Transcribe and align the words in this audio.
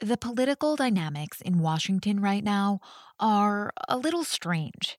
The 0.00 0.16
political 0.16 0.74
dynamics 0.74 1.40
in 1.40 1.60
Washington 1.60 2.20
right 2.20 2.42
now 2.42 2.80
are 3.20 3.72
a 3.88 3.96
little 3.96 4.24
strange. 4.24 4.98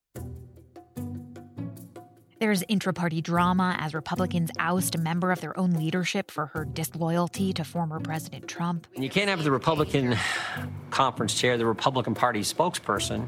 There's 2.40 2.64
intra 2.70 2.94
party 2.94 3.22
drama 3.22 3.76
as 3.80 3.94
Republicans 3.94 4.52
oust 4.58 4.96
a 4.96 4.98
member 4.98 5.32
of 5.32 5.42
their 5.42 5.58
own 5.60 5.72
leadership 5.72 6.32
for 6.32 6.48
her 6.48 6.64
disloyalty 6.64 7.52
to 7.54 7.64
former 7.64 8.00
President 8.00 8.48
Trump. 8.48 8.88
You 8.96 9.10
can't 9.10 9.30
have 9.30 9.44
the 9.44 9.52
Republican 9.52 10.18
conference 10.92 11.34
chair, 11.34 11.58
the 11.58 11.66
Republican 11.66 12.16
Party 12.16 12.42
spokesperson, 12.42 13.28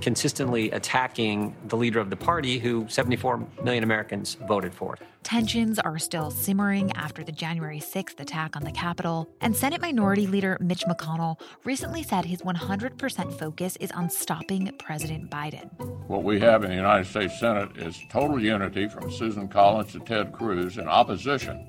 consistently 0.00 0.70
attacking 0.70 1.54
the 1.66 1.76
leader 1.76 2.00
of 2.00 2.10
the 2.10 2.16
party 2.16 2.58
who 2.58 2.86
74 2.88 3.46
million 3.62 3.84
Americans 3.84 4.36
voted 4.46 4.74
for. 4.74 4.96
Tensions 5.22 5.78
are 5.78 5.98
still 5.98 6.30
simmering 6.30 6.90
after 6.92 7.22
the 7.22 7.32
January 7.32 7.78
6th 7.78 8.18
attack 8.18 8.56
on 8.56 8.64
the 8.64 8.72
Capitol, 8.72 9.28
and 9.40 9.54
Senate 9.54 9.80
Minority 9.80 10.26
Leader 10.26 10.56
Mitch 10.60 10.84
McConnell 10.84 11.38
recently 11.64 12.02
said 12.02 12.24
his 12.24 12.40
100% 12.42 13.38
focus 13.38 13.76
is 13.80 13.90
on 13.92 14.08
stopping 14.08 14.72
President 14.78 15.30
Biden. 15.30 15.70
What 16.06 16.24
we 16.24 16.40
have 16.40 16.64
in 16.64 16.70
the 16.70 16.76
United 16.76 17.06
States 17.06 17.38
Senate 17.38 17.76
is 17.76 18.00
total 18.08 18.42
unity 18.42 18.88
from 18.88 19.10
Susan 19.10 19.46
Collins 19.46 19.92
to 19.92 20.00
Ted 20.00 20.32
Cruz 20.32 20.78
in 20.78 20.88
opposition 20.88 21.66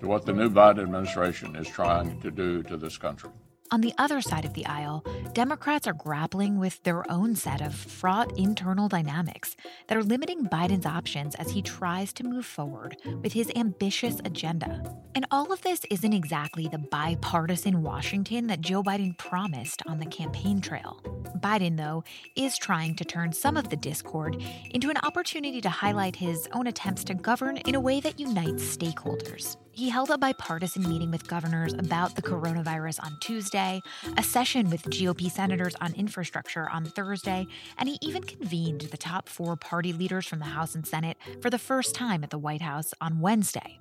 to 0.00 0.06
what 0.06 0.24
the 0.24 0.32
new 0.32 0.50
Biden 0.50 0.82
administration 0.82 1.56
is 1.56 1.68
trying 1.68 2.20
to 2.20 2.30
do 2.30 2.62
to 2.64 2.76
this 2.76 2.98
country. 2.98 3.30
On 3.74 3.80
the 3.80 3.92
other 3.98 4.20
side 4.20 4.44
of 4.44 4.54
the 4.54 4.64
aisle, 4.66 5.04
Democrats 5.32 5.88
are 5.88 5.94
grappling 5.94 6.60
with 6.60 6.80
their 6.84 7.10
own 7.10 7.34
set 7.34 7.60
of 7.60 7.74
fraught 7.74 8.30
internal 8.38 8.86
dynamics 8.86 9.56
that 9.88 9.98
are 9.98 10.04
limiting 10.04 10.44
Biden's 10.44 10.86
options 10.86 11.34
as 11.34 11.50
he 11.50 11.60
tries 11.60 12.12
to 12.12 12.22
move 12.22 12.46
forward 12.46 12.96
with 13.20 13.32
his 13.32 13.50
ambitious 13.56 14.20
agenda. 14.24 14.80
And 15.16 15.26
all 15.32 15.52
of 15.52 15.60
this 15.62 15.80
isn't 15.90 16.12
exactly 16.12 16.68
the 16.68 16.78
bipartisan 16.78 17.82
Washington 17.82 18.46
that 18.46 18.60
Joe 18.60 18.84
Biden 18.84 19.18
promised 19.18 19.82
on 19.88 19.98
the 19.98 20.06
campaign 20.06 20.60
trail. 20.60 21.00
Biden, 21.40 21.76
though, 21.76 22.04
is 22.36 22.56
trying 22.56 22.94
to 22.94 23.04
turn 23.04 23.32
some 23.32 23.56
of 23.56 23.70
the 23.70 23.76
discord 23.76 24.40
into 24.70 24.88
an 24.88 24.98
opportunity 24.98 25.60
to 25.60 25.68
highlight 25.68 26.14
his 26.14 26.48
own 26.52 26.68
attempts 26.68 27.02
to 27.02 27.14
govern 27.14 27.56
in 27.56 27.74
a 27.74 27.80
way 27.80 27.98
that 27.98 28.20
unites 28.20 28.62
stakeholders. 28.62 29.56
He 29.74 29.88
held 29.88 30.10
a 30.10 30.16
bipartisan 30.16 30.88
meeting 30.88 31.10
with 31.10 31.26
governors 31.26 31.72
about 31.72 32.14
the 32.14 32.22
coronavirus 32.22 33.02
on 33.02 33.18
Tuesday, 33.20 33.82
a 34.16 34.22
session 34.22 34.70
with 34.70 34.84
GOP 34.84 35.28
senators 35.28 35.74
on 35.80 35.92
infrastructure 35.94 36.70
on 36.70 36.84
Thursday, 36.84 37.44
and 37.76 37.88
he 37.88 37.98
even 38.00 38.22
convened 38.22 38.82
the 38.82 38.96
top 38.96 39.28
four 39.28 39.56
party 39.56 39.92
leaders 39.92 40.26
from 40.26 40.38
the 40.38 40.44
House 40.44 40.76
and 40.76 40.86
Senate 40.86 41.16
for 41.42 41.50
the 41.50 41.58
first 41.58 41.92
time 41.92 42.22
at 42.22 42.30
the 42.30 42.38
White 42.38 42.62
House 42.62 42.94
on 43.00 43.18
Wednesday. 43.18 43.80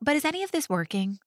But 0.00 0.14
is 0.14 0.24
any 0.24 0.44
of 0.44 0.52
this 0.52 0.68
working? 0.68 1.18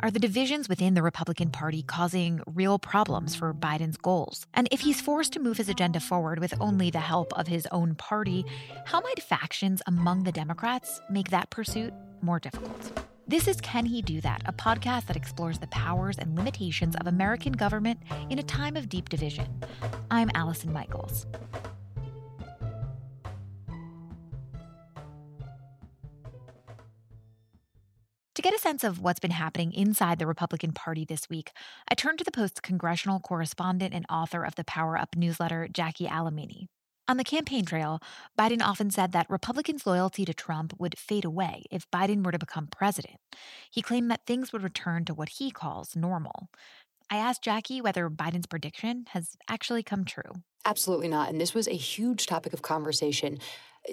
Are 0.00 0.12
the 0.12 0.20
divisions 0.20 0.68
within 0.68 0.94
the 0.94 1.02
Republican 1.02 1.50
Party 1.50 1.82
causing 1.82 2.40
real 2.46 2.78
problems 2.78 3.34
for 3.34 3.52
Biden's 3.52 3.96
goals? 3.96 4.46
And 4.54 4.68
if 4.70 4.80
he's 4.80 5.00
forced 5.00 5.32
to 5.32 5.40
move 5.40 5.56
his 5.56 5.68
agenda 5.68 5.98
forward 5.98 6.38
with 6.38 6.54
only 6.60 6.90
the 6.90 7.00
help 7.00 7.36
of 7.36 7.48
his 7.48 7.66
own 7.72 7.96
party, 7.96 8.44
how 8.84 9.00
might 9.00 9.20
factions 9.20 9.82
among 9.88 10.22
the 10.22 10.32
Democrats 10.32 11.00
make 11.10 11.30
that 11.30 11.50
pursuit 11.50 11.92
more 12.22 12.38
difficult? 12.38 13.07
This 13.28 13.46
is 13.46 13.60
Can 13.60 13.84
He 13.84 14.00
Do 14.00 14.22
That, 14.22 14.40
a 14.46 14.54
podcast 14.54 15.04
that 15.08 15.16
explores 15.16 15.58
the 15.58 15.66
powers 15.66 16.16
and 16.16 16.34
limitations 16.34 16.96
of 16.96 17.06
American 17.06 17.52
government 17.52 18.00
in 18.30 18.38
a 18.38 18.42
time 18.42 18.74
of 18.74 18.88
deep 18.88 19.10
division. 19.10 19.46
I'm 20.10 20.30
Allison 20.34 20.72
Michaels. 20.72 21.26
To 28.34 28.40
get 28.40 28.54
a 28.54 28.58
sense 28.58 28.82
of 28.82 29.02
what's 29.02 29.20
been 29.20 29.30
happening 29.30 29.72
inside 29.74 30.18
the 30.18 30.26
Republican 30.26 30.72
Party 30.72 31.04
this 31.04 31.28
week, 31.28 31.50
I 31.86 31.94
turned 31.94 32.16
to 32.20 32.24
the 32.24 32.30
Post's 32.30 32.60
congressional 32.60 33.20
correspondent 33.20 33.92
and 33.92 34.06
author 34.08 34.42
of 34.42 34.54
the 34.54 34.64
Power 34.64 34.96
Up 34.96 35.14
newsletter, 35.14 35.68
Jackie 35.70 36.06
Alemany. 36.06 36.68
On 37.08 37.16
the 37.16 37.24
campaign 37.24 37.64
trail, 37.64 38.00
Biden 38.38 38.60
often 38.60 38.90
said 38.90 39.12
that 39.12 39.30
Republicans' 39.30 39.86
loyalty 39.86 40.26
to 40.26 40.34
Trump 40.34 40.74
would 40.78 40.98
fade 40.98 41.24
away 41.24 41.64
if 41.70 41.90
Biden 41.90 42.22
were 42.22 42.32
to 42.32 42.38
become 42.38 42.66
president. 42.66 43.16
He 43.70 43.80
claimed 43.80 44.10
that 44.10 44.26
things 44.26 44.52
would 44.52 44.62
return 44.62 45.06
to 45.06 45.14
what 45.14 45.30
he 45.30 45.50
calls 45.50 45.96
normal. 45.96 46.50
I 47.10 47.16
asked 47.16 47.42
Jackie 47.42 47.80
whether 47.80 48.10
Biden's 48.10 48.46
prediction 48.46 49.06
has 49.12 49.38
actually 49.48 49.82
come 49.82 50.04
true. 50.04 50.42
Absolutely 50.66 51.08
not. 51.08 51.30
And 51.30 51.40
this 51.40 51.54
was 51.54 51.66
a 51.66 51.72
huge 51.72 52.26
topic 52.26 52.52
of 52.52 52.60
conversation 52.60 53.38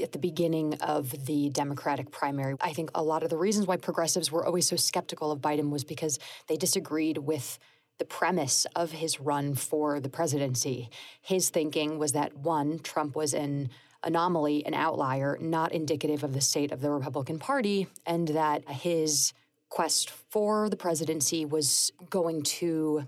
at 0.01 0.11
the 0.11 0.19
beginning 0.19 0.73
of 0.81 1.25
the 1.25 1.49
Democratic 1.51 2.11
primary. 2.11 2.55
I 2.59 2.73
think 2.73 2.91
a 2.93 3.01
lot 3.01 3.23
of 3.23 3.29
the 3.29 3.37
reasons 3.37 3.65
why 3.65 3.77
progressives 3.77 4.29
were 4.29 4.45
always 4.45 4.67
so 4.67 4.75
skeptical 4.75 5.31
of 5.31 5.39
Biden 5.39 5.69
was 5.69 5.85
because 5.85 6.19
they 6.47 6.57
disagreed 6.57 7.19
with 7.19 7.59
the 7.97 8.05
premise 8.05 8.65
of 8.75 8.91
his 8.91 9.19
run 9.19 9.55
for 9.55 9.99
the 9.99 10.09
presidency. 10.09 10.89
His 11.21 11.49
thinking 11.49 11.97
was 11.97 12.11
that 12.11 12.35
one, 12.37 12.79
Trump 12.79 13.15
was 13.15 13.33
an 13.33 13.69
anomaly, 14.03 14.65
an 14.65 14.73
outlier, 14.73 15.37
not 15.41 15.71
indicative 15.71 16.23
of 16.23 16.33
the 16.33 16.41
state 16.41 16.71
of 16.71 16.81
the 16.81 16.91
Republican 16.91 17.39
Party, 17.39 17.87
and 18.05 18.27
that 18.29 18.69
his 18.69 19.33
quest 19.69 20.09
for 20.09 20.69
the 20.69 20.75
presidency 20.75 21.45
was 21.45 21.91
going 22.09 22.43
to 22.43 23.05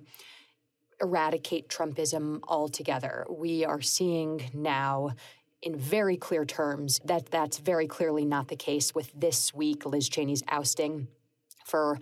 eradicate 1.00 1.70
Trumpism 1.70 2.40
altogether. 2.48 3.26
We 3.30 3.64
are 3.64 3.82
seeing 3.82 4.50
now 4.54 5.12
in 5.62 5.78
very 5.78 6.18
clear 6.18 6.46
terms 6.46 7.00
that 7.06 7.28
that's 7.28 7.60
very 7.60 7.88
clearly 7.88 8.26
not 8.26 8.48
the 8.48 8.56
case 8.56 8.96
with 8.96 9.12
this 9.16 9.54
week 9.54 9.86
Liz 9.86 10.10
Cheney's 10.10 10.44
ousting 10.48 11.08
for 11.66 12.00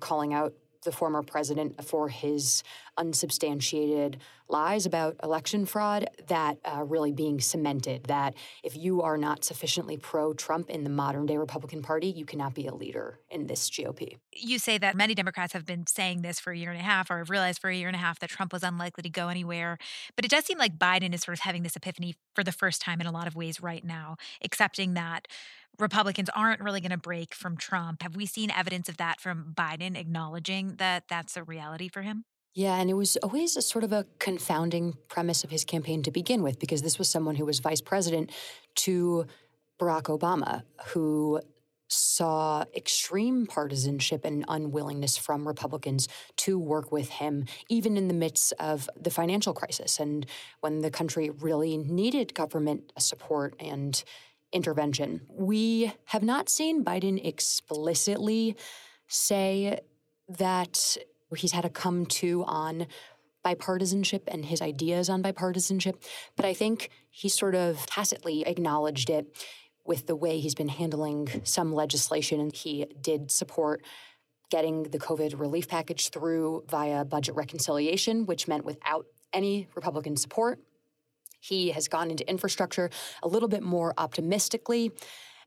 calling 0.00 0.34
out 0.34 0.54
the 0.84 0.92
former 0.92 1.22
president 1.22 1.84
for 1.84 2.08
his 2.08 2.62
unsubstantiated 2.96 4.18
lies 4.48 4.84
about 4.84 5.16
election 5.22 5.64
fraud 5.64 6.08
that 6.28 6.58
uh, 6.64 6.84
really 6.84 7.12
being 7.12 7.40
cemented 7.40 8.04
that 8.04 8.34
if 8.62 8.76
you 8.76 9.00
are 9.02 9.16
not 9.16 9.42
sufficiently 9.42 9.96
pro 9.96 10.34
Trump 10.34 10.68
in 10.68 10.84
the 10.84 10.90
modern 10.90 11.26
day 11.26 11.36
Republican 11.36 11.82
Party, 11.82 12.08
you 12.08 12.24
cannot 12.24 12.54
be 12.54 12.66
a 12.66 12.74
leader 12.74 13.18
in 13.30 13.46
this 13.46 13.70
GOP. 13.70 14.18
You 14.32 14.58
say 14.58 14.76
that 14.78 14.94
many 14.94 15.14
Democrats 15.14 15.54
have 15.54 15.64
been 15.64 15.86
saying 15.86 16.22
this 16.22 16.38
for 16.38 16.52
a 16.52 16.56
year 16.56 16.70
and 16.70 16.78
a 16.78 16.84
half 16.84 17.10
or 17.10 17.18
have 17.18 17.30
realized 17.30 17.60
for 17.60 17.70
a 17.70 17.74
year 17.74 17.88
and 17.88 17.96
a 17.96 18.00
half 18.00 18.18
that 18.20 18.30
Trump 18.30 18.52
was 18.52 18.62
unlikely 18.62 19.02
to 19.02 19.10
go 19.10 19.28
anywhere. 19.28 19.78
But 20.14 20.24
it 20.24 20.30
does 20.30 20.44
seem 20.44 20.58
like 20.58 20.78
Biden 20.78 21.14
is 21.14 21.22
sort 21.22 21.36
of 21.36 21.40
having 21.40 21.62
this 21.62 21.76
epiphany 21.76 22.14
for 22.34 22.44
the 22.44 22.52
first 22.52 22.82
time 22.82 23.00
in 23.00 23.06
a 23.06 23.12
lot 23.12 23.26
of 23.26 23.34
ways 23.34 23.62
right 23.62 23.84
now, 23.84 24.16
accepting 24.42 24.94
that 24.94 25.26
Republicans 25.78 26.30
aren't 26.34 26.60
really 26.60 26.80
going 26.80 26.90
to 26.90 26.96
break 26.96 27.34
from 27.34 27.56
Trump. 27.56 28.02
Have 28.02 28.16
we 28.16 28.26
seen 28.26 28.50
evidence 28.50 28.88
of 28.88 28.96
that 28.98 29.20
from 29.20 29.52
Biden 29.56 29.98
acknowledging 29.98 30.76
that 30.76 31.04
that's 31.08 31.36
a 31.36 31.42
reality 31.42 31.88
for 31.88 32.02
him? 32.02 32.24
Yeah, 32.54 32.76
and 32.76 32.88
it 32.88 32.94
was 32.94 33.16
always 33.16 33.56
a 33.56 33.62
sort 33.62 33.82
of 33.82 33.92
a 33.92 34.06
confounding 34.20 34.94
premise 35.08 35.42
of 35.42 35.50
his 35.50 35.64
campaign 35.64 36.04
to 36.04 36.12
begin 36.12 36.42
with, 36.42 36.60
because 36.60 36.82
this 36.82 36.98
was 36.98 37.08
someone 37.08 37.34
who 37.34 37.44
was 37.44 37.58
vice 37.58 37.80
president 37.80 38.30
to 38.76 39.26
Barack 39.80 40.04
Obama, 40.04 40.62
who 40.88 41.40
saw 41.88 42.64
extreme 42.74 43.46
partisanship 43.46 44.24
and 44.24 44.44
unwillingness 44.48 45.16
from 45.16 45.46
Republicans 45.46 46.08
to 46.36 46.58
work 46.58 46.90
with 46.90 47.10
him, 47.10 47.44
even 47.68 47.96
in 47.96 48.08
the 48.08 48.14
midst 48.14 48.52
of 48.58 48.88
the 48.98 49.10
financial 49.10 49.52
crisis 49.52 50.00
and 50.00 50.24
when 50.60 50.80
the 50.80 50.90
country 50.90 51.30
really 51.30 51.76
needed 51.76 52.34
government 52.34 52.92
support 52.98 53.54
and 53.60 54.02
intervention. 54.54 55.20
We 55.28 55.92
have 56.06 56.22
not 56.22 56.48
seen 56.48 56.84
Biden 56.84 57.22
explicitly 57.22 58.56
say 59.08 59.80
that 60.28 60.96
he's 61.36 61.52
had 61.52 61.64
a 61.64 61.70
come 61.70 62.06
to 62.06 62.44
on 62.46 62.86
bipartisanship 63.44 64.22
and 64.28 64.44
his 64.46 64.62
ideas 64.62 65.10
on 65.10 65.22
bipartisanship, 65.22 65.96
but 66.36 66.46
I 66.46 66.54
think 66.54 66.90
he 67.10 67.28
sort 67.28 67.54
of 67.54 67.84
tacitly 67.86 68.46
acknowledged 68.46 69.10
it 69.10 69.36
with 69.84 70.06
the 70.06 70.16
way 70.16 70.40
he's 70.40 70.54
been 70.54 70.68
handling 70.68 71.42
some 71.44 71.74
legislation. 71.74 72.40
And 72.40 72.54
he 72.54 72.86
did 73.00 73.30
support 73.30 73.82
getting 74.50 74.84
the 74.84 74.98
COVID 74.98 75.38
relief 75.38 75.68
package 75.68 76.08
through 76.08 76.64
via 76.70 77.04
budget 77.04 77.34
reconciliation, 77.34 78.24
which 78.24 78.48
meant 78.48 78.64
without 78.64 79.06
any 79.32 79.68
Republican 79.74 80.16
support. 80.16 80.60
He 81.44 81.72
has 81.72 81.88
gone 81.88 82.10
into 82.10 82.28
infrastructure 82.28 82.88
a 83.22 83.28
little 83.28 83.48
bit 83.48 83.62
more 83.62 83.92
optimistically. 83.98 84.92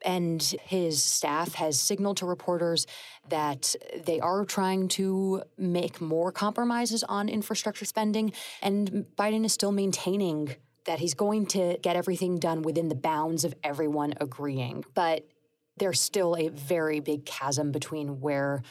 And 0.05 0.41
his 0.63 1.03
staff 1.03 1.55
has 1.55 1.79
signaled 1.79 2.17
to 2.17 2.27
reporters 2.27 2.85
that 3.29 3.75
they 4.05 4.19
are 4.19 4.45
trying 4.45 4.89
to 4.89 5.41
make 5.57 5.99
more 5.99 6.31
compromises 6.31 7.03
on 7.03 7.29
infrastructure 7.29 7.85
spending. 7.85 8.31
And 8.61 9.07
Biden 9.17 9.43
is 9.43 9.53
still 9.53 9.71
maintaining 9.71 10.55
that 10.85 10.99
he's 10.99 11.15
going 11.15 11.47
to 11.47 11.79
get 11.81 11.95
everything 11.95 12.37
done 12.37 12.61
within 12.61 12.89
the 12.89 12.95
bounds 12.95 13.43
of 13.43 13.55
everyone 13.63 14.13
agreeing. 14.21 14.85
But 14.93 15.27
there's 15.77 15.99
still 15.99 16.35
a 16.35 16.49
very 16.49 16.99
big 16.99 17.25
chasm 17.25 17.71
between 17.71 18.21
where 18.21 18.61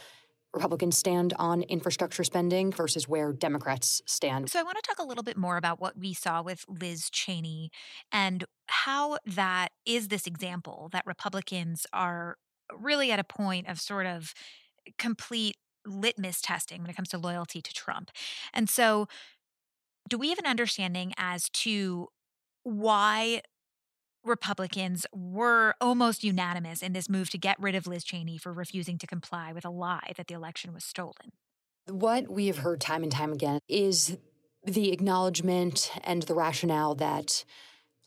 Republicans 0.56 0.96
stand 0.96 1.34
on 1.38 1.62
infrastructure 1.62 2.24
spending 2.24 2.72
versus 2.72 3.06
where 3.06 3.32
Democrats 3.32 4.02
stand. 4.06 4.50
So 4.50 4.58
I 4.58 4.62
want 4.62 4.76
to 4.76 4.82
talk 4.82 4.98
a 4.98 5.06
little 5.06 5.22
bit 5.22 5.36
more 5.36 5.56
about 5.58 5.80
what 5.80 5.98
we 5.98 6.14
saw 6.14 6.42
with 6.42 6.64
Liz 6.66 7.10
Cheney 7.10 7.70
and 8.10 8.44
how 8.68 9.18
that 9.26 9.68
is 9.84 10.08
this 10.08 10.26
example 10.26 10.88
that 10.92 11.04
Republicans 11.06 11.86
are 11.92 12.38
really 12.76 13.12
at 13.12 13.18
a 13.18 13.24
point 13.24 13.68
of 13.68 13.80
sort 13.80 14.06
of 14.06 14.32
complete 14.98 15.56
litmus 15.84 16.40
testing 16.40 16.80
when 16.80 16.90
it 16.90 16.96
comes 16.96 17.10
to 17.10 17.18
loyalty 17.18 17.60
to 17.60 17.72
Trump. 17.72 18.10
And 18.52 18.68
so 18.68 19.06
do 20.08 20.18
we 20.18 20.30
have 20.30 20.38
an 20.38 20.46
understanding 20.46 21.12
as 21.16 21.48
to 21.50 22.08
why 22.62 23.42
Republicans 24.26 25.06
were 25.14 25.74
almost 25.80 26.24
unanimous 26.24 26.82
in 26.82 26.92
this 26.92 27.08
move 27.08 27.30
to 27.30 27.38
get 27.38 27.58
rid 27.60 27.74
of 27.74 27.86
Liz 27.86 28.04
Cheney 28.04 28.38
for 28.38 28.52
refusing 28.52 28.98
to 28.98 29.06
comply 29.06 29.52
with 29.52 29.64
a 29.64 29.70
lie 29.70 30.12
that 30.16 30.26
the 30.26 30.34
election 30.34 30.74
was 30.74 30.84
stolen. 30.84 31.32
What 31.88 32.28
we 32.28 32.48
have 32.48 32.58
heard 32.58 32.80
time 32.80 33.02
and 33.02 33.12
time 33.12 33.32
again 33.32 33.60
is 33.68 34.18
the 34.64 34.92
acknowledgement 34.92 35.92
and 36.02 36.22
the 36.22 36.34
rationale 36.34 36.96
that 36.96 37.44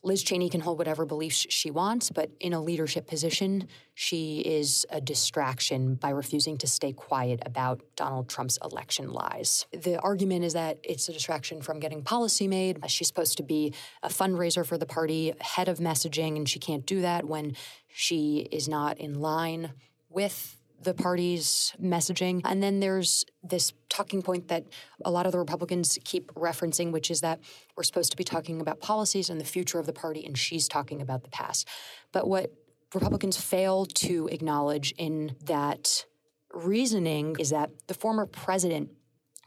Liz 0.02 0.22
Cheney 0.22 0.48
can 0.48 0.62
hold 0.62 0.78
whatever 0.78 1.04
beliefs 1.04 1.46
she 1.50 1.70
wants, 1.70 2.10
but 2.10 2.30
in 2.40 2.54
a 2.54 2.62
leadership 2.62 3.06
position, 3.06 3.68
she 3.92 4.40
is 4.40 4.86
a 4.88 4.98
distraction 4.98 5.94
by 5.94 6.08
refusing 6.08 6.56
to 6.58 6.66
stay 6.66 6.92
quiet 6.92 7.40
about 7.44 7.82
Donald 7.96 8.26
Trump's 8.28 8.58
election 8.64 9.12
lies. 9.12 9.66
The 9.72 10.00
argument 10.00 10.44
is 10.44 10.54
that 10.54 10.78
it's 10.82 11.08
a 11.10 11.12
distraction 11.12 11.60
from 11.60 11.80
getting 11.80 12.02
policy 12.02 12.48
made. 12.48 12.82
Uh, 12.82 12.86
she's 12.86 13.08
supposed 13.08 13.36
to 13.36 13.42
be 13.42 13.74
a 14.02 14.08
fundraiser 14.08 14.64
for 14.64 14.78
the 14.78 14.86
party, 14.86 15.34
head 15.40 15.68
of 15.68 15.78
messaging, 15.78 16.36
and 16.36 16.48
she 16.48 16.58
can't 16.58 16.86
do 16.86 17.02
that 17.02 17.26
when 17.26 17.54
she 17.88 18.48
is 18.50 18.68
not 18.68 18.96
in 18.96 19.20
line 19.20 19.72
with 20.08 20.56
the 20.82 20.94
party's 20.94 21.74
messaging. 21.80 22.40
And 22.44 22.62
then 22.62 22.80
there's 22.80 23.24
this 23.42 23.72
talking 23.88 24.22
point 24.22 24.48
that 24.48 24.64
a 25.04 25.10
lot 25.10 25.26
of 25.26 25.32
the 25.32 25.38
Republicans 25.38 25.98
keep 26.04 26.32
referencing, 26.34 26.90
which 26.90 27.10
is 27.10 27.20
that 27.20 27.40
we're 27.76 27.82
supposed 27.82 28.10
to 28.12 28.16
be 28.16 28.24
talking 28.24 28.60
about 28.60 28.80
policies 28.80 29.28
and 29.28 29.40
the 29.40 29.44
future 29.44 29.78
of 29.78 29.86
the 29.86 29.92
party, 29.92 30.24
and 30.24 30.38
she's 30.38 30.68
talking 30.68 31.02
about 31.02 31.22
the 31.22 31.30
past. 31.30 31.68
But 32.12 32.26
what 32.26 32.52
Republicans 32.94 33.36
fail 33.36 33.86
to 33.86 34.28
acknowledge 34.32 34.92
in 34.96 35.36
that 35.44 36.06
reasoning 36.52 37.36
is 37.38 37.50
that 37.50 37.70
the 37.86 37.94
former 37.94 38.26
president 38.26 38.90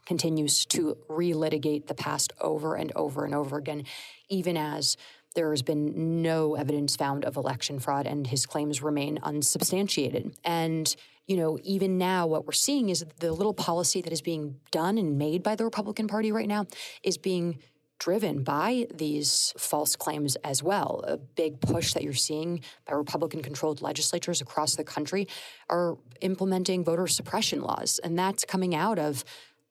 continues 0.06 0.64
to 0.66 0.96
relitigate 1.08 1.86
the 1.86 1.94
past 1.94 2.32
over 2.40 2.74
and 2.74 2.92
over 2.94 3.24
and 3.24 3.34
over 3.34 3.58
again, 3.58 3.84
even 4.28 4.56
as 4.56 4.96
there 5.34 5.50
has 5.50 5.62
been 5.62 6.22
no 6.22 6.54
evidence 6.54 6.94
found 6.94 7.24
of 7.24 7.36
election 7.36 7.78
fraud 7.78 8.06
and 8.06 8.26
his 8.28 8.46
claims 8.46 8.82
remain 8.82 9.18
unsubstantiated. 9.22 10.34
And 10.44 10.94
you 11.26 11.36
know, 11.36 11.58
even 11.62 11.96
now, 11.98 12.26
what 12.26 12.46
we're 12.46 12.52
seeing 12.52 12.90
is 12.90 13.04
the 13.20 13.32
little 13.32 13.54
policy 13.54 14.02
that 14.02 14.12
is 14.12 14.20
being 14.20 14.56
done 14.70 14.98
and 14.98 15.16
made 15.18 15.42
by 15.42 15.54
the 15.54 15.64
Republican 15.64 16.06
Party 16.06 16.30
right 16.32 16.48
now 16.48 16.66
is 17.02 17.16
being 17.16 17.58
driven 17.98 18.42
by 18.42 18.86
these 18.92 19.54
false 19.56 19.96
claims 19.96 20.36
as 20.44 20.62
well. 20.62 21.02
A 21.06 21.16
big 21.16 21.60
push 21.60 21.94
that 21.94 22.02
you're 22.02 22.12
seeing 22.12 22.60
by 22.86 22.94
Republican 22.94 23.42
controlled 23.42 23.80
legislatures 23.80 24.40
across 24.40 24.74
the 24.74 24.84
country 24.84 25.26
are 25.70 25.96
implementing 26.20 26.84
voter 26.84 27.06
suppression 27.06 27.62
laws. 27.62 28.00
And 28.02 28.18
that's 28.18 28.44
coming 28.44 28.74
out 28.74 28.98
of 28.98 29.24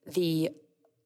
the 0.07 0.49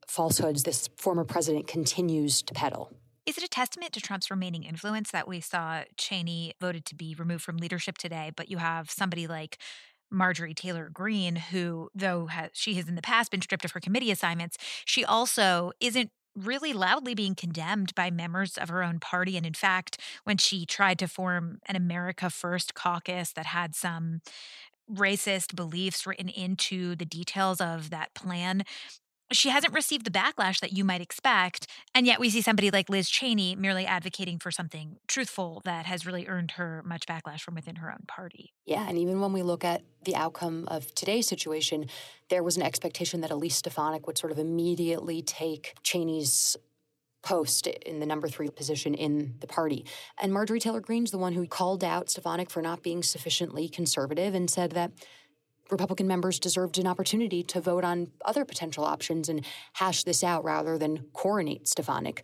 falsehoods 0.08 0.64
this 0.64 0.88
former 0.96 1.26
president 1.26 1.68
continues 1.68 2.42
to 2.44 2.54
peddle. 2.54 2.92
Is 3.26 3.38
it 3.38 3.44
a 3.44 3.50
testament 3.50 3.92
to 3.94 4.00
Trump's 4.00 4.32
remaining 4.32 4.64
influence 4.64 5.12
that 5.12 5.28
we 5.28 5.42
saw 5.42 5.82
Cheney 5.98 6.54
voted 6.62 6.86
to 6.86 6.96
be 6.96 7.14
removed 7.14 7.44
from 7.44 7.58
leadership 7.58 7.98
today, 7.98 8.32
but 8.34 8.50
you 8.50 8.58
have 8.58 8.90
somebody 8.90 9.28
like 9.28 9.58
Marjorie 10.10 10.54
Taylor 10.54 10.90
Greene, 10.92 11.36
who, 11.36 11.90
though 11.94 12.28
has, 12.28 12.52
she 12.54 12.76
has 12.76 12.88
in 12.88 12.96
the 12.96 13.02
past 13.02 13.32
been 13.32 13.42
stripped 13.42 13.66
of 13.66 13.72
her 13.72 13.80
committee 13.80 14.12
assignments, 14.12 14.58
she 14.86 15.04
also 15.04 15.72
isn't 15.80 16.12
really 16.36 16.72
loudly 16.72 17.16
being 17.16 17.36
condemned 17.36 17.96
by 17.96 18.12
members 18.12 18.58
of 18.58 18.70
her 18.70 18.84
own 18.84 19.00
party. 19.00 19.38
And 19.38 19.46
in 19.46 19.54
fact, 19.54 20.00
when 20.24 20.38
she 20.38 20.66
tried 20.66 21.00
to 21.00 21.08
form 21.08 21.60
an 21.66 21.76
America 21.76 22.30
First 22.30 22.76
caucus 22.76 23.34
that 23.34 23.48
had 23.48 23.76
some 23.76 24.22
racist 24.92 25.56
beliefs 25.56 26.06
written 26.06 26.30
into 26.30 26.96
the 26.96 27.06
details 27.06 27.60
of 27.60 27.90
that 27.90 28.14
plan, 28.14 28.64
she 29.32 29.50
hasn't 29.50 29.74
received 29.74 30.06
the 30.06 30.12
backlash 30.12 30.60
that 30.60 30.74
you 30.74 30.84
might 30.84 31.02
expect. 31.02 31.68
And 31.94 32.06
yet 32.06 32.20
we 32.20 32.30
see 32.30 32.42
somebody 32.42 32.72
like 32.72 32.90
Liz 32.90 33.10
Cheney 33.10 33.56
merely 33.56 33.86
advocating 33.86 34.40
for 34.40 34.52
something 34.52 34.98
truthful 35.08 35.62
that 35.66 35.86
has 35.86 36.06
really 36.06 36.28
earned 36.28 36.52
her 36.52 36.82
much 36.86 37.06
backlash 37.06 37.42
from 37.42 37.56
within 37.56 37.78
her 37.78 37.92
own 37.92 38.06
party. 38.08 38.54
Yeah. 38.66 38.88
And 38.88 38.98
even 38.98 39.20
when 39.20 39.34
we 39.34 39.44
look 39.44 39.66
at 39.66 39.82
the 40.04 40.16
outcome 40.16 40.66
of 40.68 40.94
today's 40.96 41.28
situation, 41.28 41.88
there 42.30 42.44
was 42.44 42.58
an 42.58 42.64
expectation 42.64 43.22
that 43.22 43.32
Elise 43.32 43.56
Stefanik 43.56 44.08
would 44.08 44.18
sort 44.18 44.32
of 44.32 44.40
immediately 44.40 45.22
take 45.22 45.76
Cheney's 45.84 46.56
post 47.24 47.68
in 47.68 48.00
the 48.00 48.06
number 48.06 48.30
three 48.30 48.50
position 48.50 48.94
in 48.94 49.36
the 49.42 49.48
party. 49.48 49.86
And 50.22 50.34
Marjorie 50.34 50.62
Taylor 50.62 50.80
Greene's 50.80 51.12
the 51.12 51.18
one 51.18 51.34
who 51.34 51.46
called 51.46 51.84
out 51.84 52.10
Stefanik 52.10 52.50
for 52.50 52.62
not 52.62 52.84
being 52.84 53.04
sufficiently 53.04 53.68
conservative 53.68 54.34
and 54.34 54.50
said 54.50 54.72
that 54.72 54.92
Republican 55.70 56.08
members 56.08 56.40
deserved 56.40 56.78
an 56.78 56.88
opportunity 56.88 57.44
to 57.44 57.62
vote 57.62 57.84
on 57.84 58.12
other 58.24 58.46
potential 58.46 58.84
options 58.84 59.30
and 59.30 59.46
hash 59.74 60.04
this 60.04 60.24
out 60.24 60.44
rather 60.44 60.78
than 60.78 61.06
coronate 61.14 61.68
Stefanik. 61.68 62.24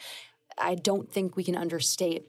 I 0.58 0.76
don't 0.76 1.12
think 1.12 1.36
we 1.36 1.44
can 1.44 1.56
understate 1.56 2.24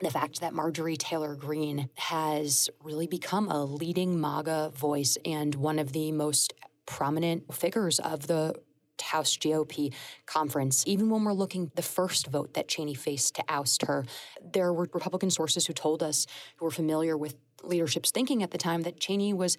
the 0.00 0.10
fact 0.10 0.40
that 0.40 0.52
Marjorie 0.52 0.96
Taylor 0.96 1.36
Greene 1.36 1.88
has 1.94 2.68
really 2.82 3.06
become 3.06 3.48
a 3.48 3.64
leading 3.64 4.20
MAGA 4.20 4.72
voice 4.74 5.16
and 5.24 5.54
one 5.54 5.78
of 5.78 5.92
the 5.92 6.10
most 6.12 6.52
prominent 6.86 7.54
figures 7.54 8.00
of 8.00 8.26
the 8.26 8.54
House 9.00 9.36
GOP 9.36 9.92
conference. 10.26 10.84
Even 10.86 11.10
when 11.10 11.24
we're 11.24 11.32
looking 11.32 11.70
the 11.74 11.82
first 11.82 12.28
vote 12.28 12.54
that 12.54 12.68
Cheney 12.68 12.94
faced 12.94 13.36
to 13.36 13.44
oust 13.48 13.82
her, 13.82 14.04
there 14.42 14.72
were 14.72 14.88
Republican 14.92 15.30
sources 15.30 15.66
who 15.66 15.72
told 15.72 16.02
us 16.02 16.26
who 16.56 16.64
were 16.64 16.70
familiar 16.70 17.16
with 17.16 17.36
leadership's 17.62 18.10
thinking 18.10 18.42
at 18.42 18.50
the 18.50 18.58
time 18.58 18.82
that 18.82 19.00
Cheney 19.00 19.32
was 19.32 19.56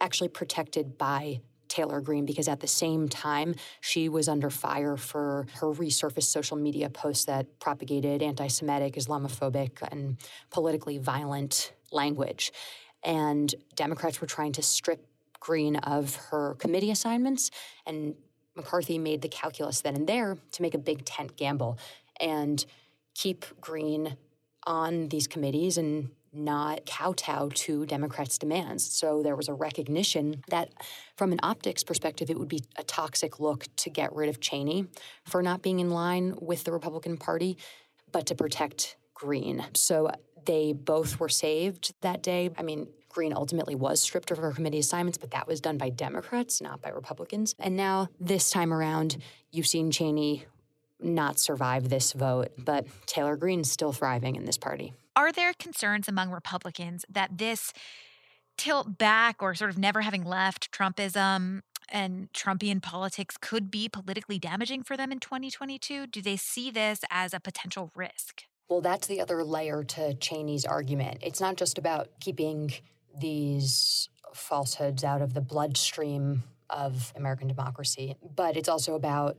actually 0.00 0.28
protected 0.28 0.96
by 0.98 1.40
Taylor 1.68 2.00
Greene 2.00 2.26
because 2.26 2.48
at 2.48 2.60
the 2.60 2.66
same 2.66 3.08
time, 3.08 3.54
she 3.80 4.08
was 4.08 4.28
under 4.28 4.50
fire 4.50 4.96
for 4.96 5.46
her 5.54 5.68
resurfaced 5.68 6.24
social 6.24 6.56
media 6.56 6.90
posts 6.90 7.24
that 7.26 7.60
propagated 7.60 8.22
anti 8.22 8.48
Semitic, 8.48 8.94
Islamophobic, 8.94 9.78
and 9.90 10.16
politically 10.50 10.98
violent 10.98 11.72
language. 11.92 12.52
And 13.02 13.54
Democrats 13.76 14.20
were 14.20 14.26
trying 14.26 14.52
to 14.52 14.62
strip 14.62 15.06
Greene 15.38 15.76
of 15.76 16.16
her 16.16 16.54
committee 16.56 16.90
assignments. 16.90 17.50
And 17.86 18.14
McCarthy 18.56 18.98
made 18.98 19.22
the 19.22 19.28
calculus 19.28 19.80
then 19.80 19.94
and 19.94 20.06
there 20.06 20.36
to 20.52 20.62
make 20.62 20.74
a 20.74 20.78
big 20.78 21.04
tent 21.04 21.36
gamble 21.36 21.78
and 22.20 22.64
keep 23.14 23.46
Greene 23.60 24.16
on 24.66 25.08
these 25.08 25.26
committees 25.26 25.78
and 25.78 26.10
not 26.32 26.86
kowtow 26.86 27.48
to 27.48 27.86
Democrats' 27.86 28.38
demands. 28.38 28.84
So 28.84 29.22
there 29.22 29.36
was 29.36 29.48
a 29.48 29.54
recognition 29.54 30.42
that, 30.48 30.70
from 31.16 31.32
an 31.32 31.40
optics 31.42 31.82
perspective, 31.82 32.30
it 32.30 32.38
would 32.38 32.48
be 32.48 32.62
a 32.76 32.84
toxic 32.84 33.40
look 33.40 33.66
to 33.76 33.90
get 33.90 34.14
rid 34.14 34.28
of 34.28 34.40
Cheney 34.40 34.86
for 35.24 35.42
not 35.42 35.62
being 35.62 35.80
in 35.80 35.90
line 35.90 36.34
with 36.40 36.64
the 36.64 36.72
Republican 36.72 37.16
Party, 37.16 37.56
but 38.12 38.26
to 38.26 38.34
protect 38.34 38.96
Greene. 39.14 39.64
So 39.74 40.10
they 40.46 40.72
both 40.72 41.20
were 41.20 41.28
saved 41.28 41.92
that 42.00 42.22
day. 42.22 42.50
I 42.56 42.62
mean, 42.62 42.88
Greene 43.08 43.32
ultimately 43.34 43.74
was 43.74 44.00
stripped 44.00 44.30
of 44.30 44.38
her 44.38 44.52
committee 44.52 44.78
assignments, 44.78 45.18
but 45.18 45.32
that 45.32 45.48
was 45.48 45.60
done 45.60 45.78
by 45.78 45.90
Democrats, 45.90 46.60
not 46.60 46.80
by 46.80 46.90
Republicans. 46.90 47.54
And 47.58 47.76
now, 47.76 48.08
this 48.20 48.50
time 48.50 48.72
around, 48.72 49.18
you've 49.50 49.66
seen 49.66 49.90
Cheney 49.90 50.46
not 51.00 51.38
survive 51.38 51.88
this 51.88 52.12
vote, 52.12 52.52
but 52.56 52.86
Taylor 53.06 53.36
Greene's 53.36 53.70
still 53.70 53.92
thriving 53.92 54.36
in 54.36 54.44
this 54.44 54.58
party. 54.58 54.92
Are 55.20 55.32
there 55.32 55.52
concerns 55.52 56.08
among 56.08 56.30
Republicans 56.30 57.04
that 57.06 57.36
this 57.36 57.74
tilt 58.56 58.96
back 58.96 59.42
or 59.42 59.54
sort 59.54 59.68
of 59.68 59.76
never 59.76 60.00
having 60.00 60.24
left 60.24 60.72
Trumpism 60.72 61.60
and 61.90 62.32
Trumpian 62.32 62.80
politics 62.80 63.36
could 63.38 63.70
be 63.70 63.86
politically 63.86 64.38
damaging 64.38 64.82
for 64.82 64.96
them 64.96 65.12
in 65.12 65.20
2022? 65.20 66.06
Do 66.06 66.22
they 66.22 66.36
see 66.36 66.70
this 66.70 67.00
as 67.10 67.34
a 67.34 67.38
potential 67.38 67.90
risk? 67.94 68.44
Well, 68.70 68.80
that's 68.80 69.08
the 69.08 69.20
other 69.20 69.44
layer 69.44 69.84
to 69.84 70.14
Cheney's 70.14 70.64
argument. 70.64 71.18
It's 71.20 71.38
not 71.38 71.56
just 71.56 71.76
about 71.76 72.08
keeping 72.20 72.72
these 73.14 74.08
falsehoods 74.32 75.04
out 75.04 75.20
of 75.20 75.34
the 75.34 75.42
bloodstream 75.42 76.44
of 76.70 77.12
American 77.14 77.46
democracy, 77.46 78.16
but 78.34 78.56
it's 78.56 78.70
also 78.70 78.94
about 78.94 79.36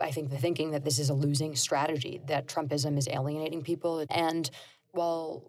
I 0.00 0.10
think 0.10 0.30
the 0.30 0.38
thinking 0.38 0.72
that 0.72 0.84
this 0.84 0.98
is 0.98 1.08
a 1.08 1.14
losing 1.14 1.54
strategy, 1.54 2.20
that 2.26 2.48
Trumpism 2.48 2.98
is 2.98 3.08
alienating 3.08 3.62
people. 3.62 4.04
And 4.10 4.50
while 4.94 5.42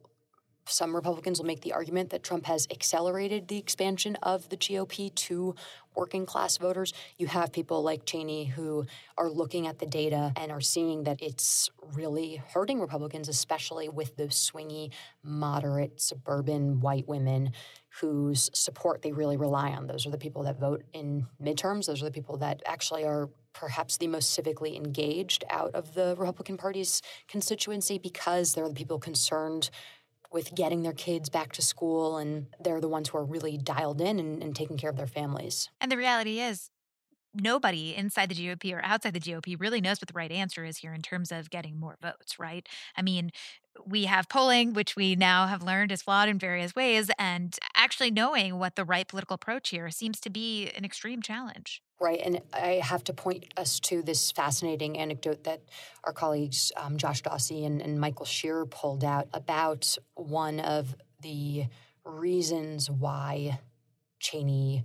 some 0.67 0.95
Republicans 0.95 1.39
will 1.39 1.45
make 1.45 1.61
the 1.61 1.73
argument 1.73 2.09
that 2.09 2.23
Trump 2.23 2.45
has 2.45 2.67
accelerated 2.71 3.47
the 3.47 3.57
expansion 3.57 4.15
of 4.23 4.49
the 4.49 4.57
GOP 4.57 5.13
to 5.15 5.55
working 5.95 6.25
class 6.25 6.57
voters. 6.57 6.93
You 7.17 7.27
have 7.27 7.53
people 7.53 7.81
like 7.81 8.05
Cheney 8.05 8.45
who 8.45 8.85
are 9.17 9.29
looking 9.29 9.67
at 9.67 9.79
the 9.79 9.85
data 9.85 10.33
and 10.35 10.51
are 10.51 10.61
seeing 10.61 11.03
that 11.03 11.21
it's 11.21 11.69
really 11.93 12.41
hurting 12.53 12.79
Republicans, 12.79 13.29
especially 13.29 13.89
with 13.89 14.15
the 14.17 14.25
swingy, 14.25 14.91
moderate, 15.23 16.01
suburban 16.01 16.81
white 16.81 17.07
women 17.07 17.51
whose 18.01 18.49
support 18.53 19.01
they 19.01 19.13
really 19.13 19.37
rely 19.37 19.71
on. 19.71 19.87
Those 19.87 20.05
are 20.05 20.09
the 20.09 20.17
people 20.17 20.43
that 20.43 20.59
vote 20.59 20.83
in 20.93 21.27
midterms, 21.41 21.85
those 21.85 22.01
are 22.01 22.05
the 22.05 22.11
people 22.11 22.37
that 22.37 22.61
actually 22.65 23.05
are 23.05 23.29
perhaps 23.53 23.95
the 23.97 24.07
most 24.07 24.37
civically 24.37 24.75
engaged 24.75 25.45
out 25.49 25.73
of 25.73 25.93
the 25.93 26.13
Republican 26.17 26.57
Party's 26.57 27.01
constituency 27.29 27.97
because 27.97 28.53
they're 28.53 28.67
the 28.67 28.75
people 28.75 28.99
concerned 28.99 29.69
with 30.35 30.53
getting 30.53 30.83
their 30.83 30.91
kids 30.91 31.29
back 31.29 31.53
to 31.53 31.61
school, 31.61 32.17
and 32.17 32.47
they're 32.59 32.81
the 32.81 32.89
ones 32.89 33.07
who 33.07 33.17
are 33.17 33.23
really 33.23 33.57
dialed 33.57 34.01
in 34.01 34.19
and, 34.19 34.43
and 34.43 34.53
taking 34.53 34.75
care 34.75 34.89
of 34.89 34.97
their 34.97 35.07
families. 35.07 35.69
And 35.79 35.89
the 35.89 35.95
reality 35.95 36.41
is, 36.41 36.69
nobody 37.33 37.95
inside 37.95 38.27
the 38.27 38.35
GOP 38.35 38.73
or 38.73 38.83
outside 38.83 39.13
the 39.13 39.19
GOP 39.21 39.57
really 39.57 39.79
knows 39.79 40.01
what 40.01 40.09
the 40.09 40.13
right 40.13 40.33
answer 40.33 40.65
is 40.65 40.79
here 40.79 40.93
in 40.93 41.01
terms 41.01 41.31
of 41.31 41.49
getting 41.49 41.79
more 41.79 41.97
votes, 42.01 42.37
right? 42.37 42.67
I 42.97 43.01
mean, 43.01 43.31
we 43.85 44.05
have 44.05 44.27
polling, 44.27 44.73
which 44.73 44.97
we 44.97 45.15
now 45.15 45.47
have 45.47 45.63
learned 45.63 45.93
is 45.93 46.01
flawed 46.01 46.27
in 46.27 46.37
various 46.37 46.75
ways, 46.75 47.09
and 47.17 47.57
actually 47.73 48.11
knowing 48.11 48.59
what 48.59 48.75
the 48.75 48.83
right 48.83 49.07
political 49.07 49.35
approach 49.35 49.69
here 49.69 49.89
seems 49.89 50.19
to 50.19 50.29
be 50.29 50.69
an 50.75 50.83
extreme 50.83 51.21
challenge. 51.21 51.81
Right. 51.99 52.19
And 52.23 52.41
I 52.53 52.81
have 52.83 53.05
to 53.05 53.13
point 53.13 53.45
us 53.55 53.79
to 53.81 54.01
this 54.01 54.31
fascinating 54.31 54.97
anecdote 54.97 55.45
that 55.45 55.61
our 56.03 56.11
colleagues 56.11 56.73
um, 56.75 56.97
Josh 56.97 57.23
Dawsey 57.23 57.65
and, 57.65 57.81
and 57.81 57.99
Michael 57.99 58.25
Shear 58.25 58.65
pulled 58.65 59.03
out 59.03 59.29
about 59.33 59.97
one 60.15 60.59
of 60.59 60.93
the 61.21 61.65
reasons 62.03 62.91
why 62.91 63.59
Cheney 64.19 64.83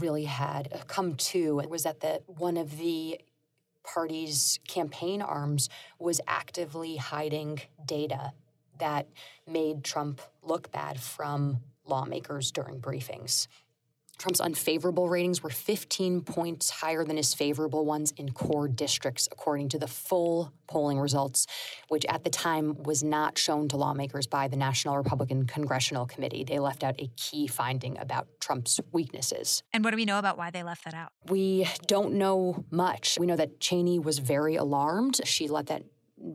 really 0.00 0.24
had 0.24 0.84
come 0.86 1.14
to 1.14 1.56
was 1.68 1.82
that 1.82 2.00
the 2.00 2.22
one 2.26 2.56
of 2.56 2.78
the 2.78 3.20
party's 3.84 4.58
campaign 4.66 5.22
arms 5.22 5.68
was 5.98 6.20
actively 6.26 6.96
hiding 6.96 7.60
data 7.84 8.32
that 8.78 9.08
made 9.46 9.84
Trump 9.84 10.20
look 10.42 10.70
bad 10.72 11.00
from 11.00 11.58
lawmakers 11.86 12.50
during 12.50 12.80
briefings. 12.80 13.46
Trump's 14.18 14.40
unfavorable 14.40 15.08
ratings 15.08 15.42
were 15.42 15.50
15 15.50 16.22
points 16.22 16.70
higher 16.70 17.04
than 17.04 17.16
his 17.16 17.34
favorable 17.34 17.84
ones 17.84 18.12
in 18.16 18.30
core 18.30 18.68
districts, 18.68 19.28
according 19.30 19.68
to 19.70 19.78
the 19.78 19.86
full 19.86 20.52
polling 20.66 20.98
results, 20.98 21.46
which 21.88 22.04
at 22.06 22.24
the 22.24 22.30
time 22.30 22.82
was 22.82 23.02
not 23.02 23.36
shown 23.38 23.68
to 23.68 23.76
lawmakers 23.76 24.26
by 24.26 24.48
the 24.48 24.56
National 24.56 24.96
Republican 24.96 25.46
Congressional 25.46 26.06
Committee. 26.06 26.44
They 26.44 26.58
left 26.58 26.84
out 26.84 26.94
a 26.98 27.10
key 27.16 27.46
finding 27.46 27.98
about 27.98 28.28
Trump's 28.40 28.80
weaknesses. 28.92 29.62
And 29.72 29.84
what 29.84 29.90
do 29.90 29.96
we 29.96 30.04
know 30.04 30.18
about 30.18 30.38
why 30.38 30.50
they 30.50 30.62
left 30.62 30.84
that 30.84 30.94
out? 30.94 31.12
We 31.28 31.68
don't 31.86 32.14
know 32.14 32.64
much. 32.70 33.18
We 33.18 33.26
know 33.26 33.36
that 33.36 33.60
Cheney 33.60 33.98
was 33.98 34.18
very 34.18 34.56
alarmed. 34.56 35.20
She 35.24 35.48
let 35.48 35.66
that 35.66 35.84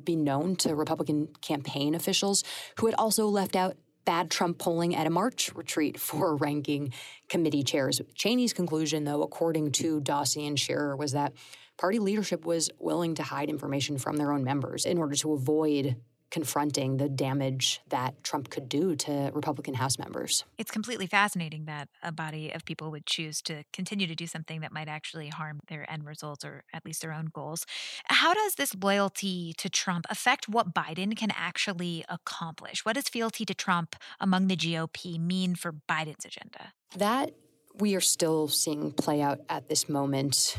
be 0.03 0.15
known 0.15 0.55
to 0.57 0.75
Republican 0.75 1.29
campaign 1.41 1.95
officials 1.95 2.43
who 2.79 2.86
had 2.86 2.95
also 2.95 3.25
left 3.27 3.55
out 3.55 3.77
bad 4.05 4.31
Trump 4.31 4.57
polling 4.57 4.95
at 4.95 5.07
a 5.07 5.09
March 5.09 5.53
retreat 5.55 5.99
for 5.99 6.35
ranking 6.37 6.93
committee 7.27 7.63
chairs. 7.63 8.01
Cheney's 8.15 8.53
conclusion, 8.53 9.03
though, 9.03 9.21
according 9.21 9.71
to 9.73 10.01
Dawsey 10.01 10.47
and 10.47 10.59
Shearer, 10.59 10.95
was 10.95 11.11
that 11.13 11.33
party 11.77 11.99
leadership 11.99 12.45
was 12.45 12.69
willing 12.79 13.15
to 13.15 13.23
hide 13.23 13.49
information 13.49 13.97
from 13.97 14.17
their 14.17 14.31
own 14.31 14.43
members 14.43 14.85
in 14.85 14.97
order 14.97 15.15
to 15.15 15.33
avoid 15.33 15.95
confronting 16.31 16.98
the 16.98 17.09
damage 17.09 17.81
that 17.89 18.24
Trump 18.24 18.50
could 18.50 18.69
do 18.69 18.95
to 18.95 19.31
Republican 19.33 19.74
House 19.74 19.98
members. 19.98 20.43
It's 20.57 20.71
completely 20.71 21.07
fascinating 21.07 21.65
that 21.65 21.89
a 22.03 22.12
body 22.12 22.51
of 22.51 22.65
people 22.65 22.91
would 22.91 23.05
choose 23.05 23.41
to 23.43 23.63
continue 23.74 24.05
to 24.07 24.15
do 24.15 24.27
something 24.27 24.62
that 24.62 24.71
might 24.71 24.88
actually 24.88 25.29
harm 25.29 25.59
their 25.67 25.89
end 25.91 26.05
results 26.05 26.45
or 26.45 26.63
at 26.74 26.86
least 26.86 27.01
their 27.01 27.13
own 27.13 27.29
goals. 27.33 27.65
How 28.05 28.33
does 28.33 28.55
this 28.55 28.75
loyalty 28.75 29.53
to 29.57 29.69
Trump 29.69 30.05
affect 30.09 30.48
what 30.48 30.74
Biden 30.74 31.15
can 31.17 31.31
actually 31.36 32.05
accomplish? 32.09 32.86
What 32.86 32.93
does 32.93 33.09
fealty 33.09 33.45
to 33.45 33.53
Trump 33.53 33.95
among 34.19 34.48
the 34.48 34.55
GOP 34.55 35.19
mean 35.19 35.55
for 35.55 35.71
Biden's 35.71 36.25
agenda? 36.25 36.74
That 36.95 37.33
we 37.75 37.95
are 37.95 38.01
still 38.01 38.48
seeing 38.48 38.91
play 38.91 39.21
out 39.21 39.39
at 39.50 39.69
this 39.69 39.89
moment. 39.89 40.57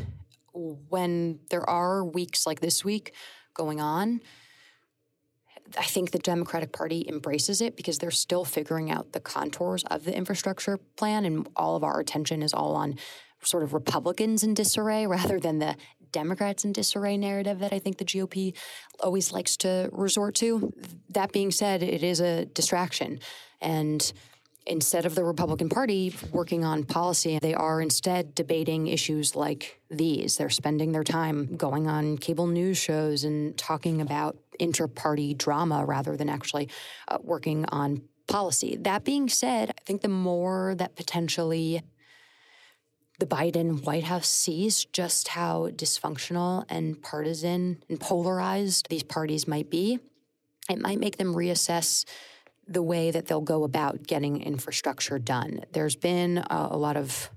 When 0.52 1.38
there 1.50 1.68
are 1.68 2.04
weeks 2.04 2.46
like 2.46 2.60
this 2.60 2.84
week 2.84 3.14
going 3.54 3.80
on, 3.80 4.20
I 5.78 5.84
think 5.84 6.10
the 6.10 6.18
Democratic 6.18 6.72
Party 6.72 7.04
embraces 7.08 7.60
it 7.60 7.76
because 7.76 7.98
they're 7.98 8.10
still 8.10 8.44
figuring 8.44 8.90
out 8.90 9.12
the 9.12 9.20
contours 9.20 9.84
of 9.84 10.04
the 10.04 10.16
infrastructure 10.16 10.78
plan, 10.96 11.24
and 11.24 11.48
all 11.56 11.76
of 11.76 11.84
our 11.84 12.00
attention 12.00 12.42
is 12.42 12.52
all 12.52 12.74
on 12.76 12.96
sort 13.42 13.62
of 13.62 13.72
Republicans 13.72 14.42
in 14.42 14.54
disarray 14.54 15.06
rather 15.06 15.38
than 15.38 15.58
the 15.58 15.76
Democrats 16.12 16.64
in 16.64 16.72
disarray 16.72 17.16
narrative 17.16 17.60
that 17.60 17.72
I 17.72 17.78
think 17.78 17.98
the 17.98 18.04
GOP 18.04 18.56
always 18.98 19.32
likes 19.32 19.56
to 19.58 19.88
resort 19.92 20.34
to. 20.36 20.72
That 21.10 21.32
being 21.32 21.50
said, 21.50 21.82
it 21.82 22.02
is 22.02 22.20
a 22.20 22.46
distraction. 22.46 23.20
And 23.60 24.12
instead 24.70 25.04
of 25.04 25.16
the 25.16 25.24
Republican 25.24 25.68
Party 25.68 26.14
working 26.30 26.64
on 26.64 26.84
policy, 26.84 27.40
they 27.42 27.54
are 27.54 27.82
instead 27.82 28.34
debating 28.36 28.86
issues 28.86 29.34
like 29.34 29.80
these. 29.90 30.36
They're 30.36 30.48
spending 30.48 30.92
their 30.92 31.02
time 31.02 31.56
going 31.56 31.88
on 31.88 32.16
cable 32.16 32.46
news 32.46 32.78
shows 32.78 33.24
and 33.24 33.58
talking 33.58 34.00
about 34.00 34.38
inter 34.60 34.86
party 34.86 35.34
drama 35.34 35.84
rather 35.84 36.16
than 36.16 36.28
actually 36.28 36.68
uh, 37.08 37.18
working 37.20 37.66
on 37.66 38.02
policy. 38.28 38.76
That 38.80 39.02
being 39.02 39.28
said, 39.28 39.70
I 39.76 39.82
think 39.84 40.02
the 40.02 40.08
more 40.08 40.76
that 40.76 40.94
potentially 40.94 41.82
the 43.18 43.26
Biden 43.26 43.84
White 43.84 44.04
House 44.04 44.28
sees 44.28 44.84
just 44.84 45.28
how 45.28 45.70
dysfunctional 45.70 46.64
and 46.68 47.02
partisan 47.02 47.82
and 47.88 48.00
polarized 48.00 48.88
these 48.88 49.02
parties 49.02 49.48
might 49.48 49.68
be, 49.68 49.98
it 50.70 50.78
might 50.78 51.00
make 51.00 51.16
them 51.16 51.34
reassess 51.34 52.04
the 52.70 52.82
way 52.82 53.10
that 53.10 53.26
they'll 53.26 53.40
go 53.40 53.64
about 53.64 54.06
getting 54.06 54.40
infrastructure 54.40 55.18
done. 55.18 55.60
There's 55.72 55.96
been 55.96 56.38
a, 56.38 56.68
a 56.70 56.78
lot 56.78 56.96
of 56.96 57.30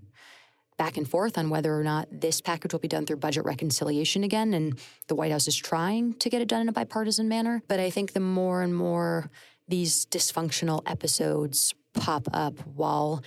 back 0.78 0.96
and 0.96 1.10
forth 1.10 1.38
on 1.38 1.50
whether 1.50 1.78
or 1.78 1.84
not 1.84 2.08
this 2.12 2.40
package 2.40 2.72
will 2.72 2.80
be 2.80 2.88
done 2.88 3.06
through 3.06 3.18
budget 3.18 3.44
reconciliation 3.44 4.24
again. 4.24 4.54
And 4.54 4.80
the 5.08 5.16
White 5.16 5.32
House 5.32 5.48
is 5.48 5.56
trying 5.56 6.13
to 6.16 6.30
get 6.30 6.42
it 6.42 6.48
done 6.48 6.62
in 6.62 6.70
a 6.70 6.72
bipartisan 6.72 7.28
manner. 7.28 7.63
But 7.68 7.80
I 7.80 7.90
think 7.90 8.13
the 8.13 8.20
more 8.20 8.62
and 8.62 8.75
more 8.75 9.30
these 9.68 10.06
dysfunctional 10.06 10.82
episodes 10.86 11.74
pop 11.94 12.28
up 12.34 12.60
while 12.75 13.24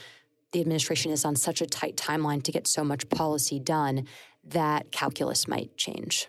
the 0.53 0.61
administration 0.61 1.11
is 1.13 1.25
on 1.25 1.37
such 1.37 1.61
a 1.61 1.67
tight 1.67 1.97
timeline 1.97 2.43
to 2.45 2.53
get 2.53 2.67
so 2.67 2.85
much 2.85 3.09
policy 3.09 3.59
done, 3.59 4.07
that 4.45 4.93
calculus 4.93 5.49
might 5.49 5.77
change. 5.77 6.29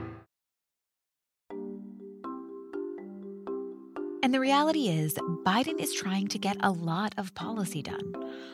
And 4.23 4.31
the 4.31 4.39
reality 4.39 4.87
is, 4.87 5.15
Biden 5.43 5.79
is 5.79 5.95
trying 5.95 6.27
to 6.27 6.37
get 6.37 6.55
a 6.59 6.69
lot 6.69 7.15
of 7.17 7.33
policy 7.33 7.81
done. 7.81 8.13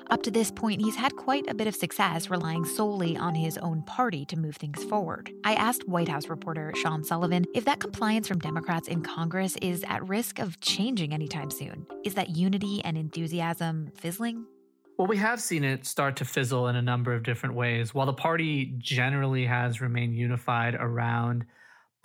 Up 0.09 0.23
to 0.23 0.31
this 0.31 0.49
point, 0.49 0.81
he's 0.81 0.95
had 0.95 1.13
quite 1.17 1.45
a 1.49 1.53
bit 1.53 1.67
of 1.67 1.75
success 1.75 2.29
relying 2.29 2.63
solely 2.63 3.17
on 3.17 3.35
his 3.35 3.57
own 3.57 3.81
party 3.81 4.23
to 4.27 4.39
move 4.39 4.55
things 4.55 4.81
forward. 4.85 5.29
I 5.43 5.55
asked 5.55 5.85
White 5.85 6.07
House 6.07 6.29
reporter 6.29 6.71
Sean 6.77 7.03
Sullivan 7.03 7.45
if 7.53 7.65
that 7.65 7.81
compliance 7.81 8.29
from 8.29 8.39
Democrats 8.39 8.87
in 8.87 9.01
Congress 9.01 9.57
is 9.61 9.83
at 9.89 10.07
risk 10.07 10.39
of 10.39 10.57
changing 10.61 11.13
anytime 11.13 11.51
soon. 11.51 11.85
Is 12.05 12.13
that 12.13 12.29
unity 12.29 12.81
and 12.85 12.97
enthusiasm 12.97 13.91
fizzling? 13.93 14.45
Well, 14.97 15.07
we 15.07 15.17
have 15.17 15.41
seen 15.41 15.65
it 15.65 15.85
start 15.85 16.15
to 16.17 16.25
fizzle 16.25 16.69
in 16.69 16.77
a 16.77 16.81
number 16.81 17.13
of 17.13 17.23
different 17.23 17.55
ways. 17.55 17.93
While 17.93 18.05
the 18.05 18.13
party 18.13 18.73
generally 18.77 19.45
has 19.45 19.81
remained 19.81 20.15
unified 20.15 20.75
around 20.75 21.45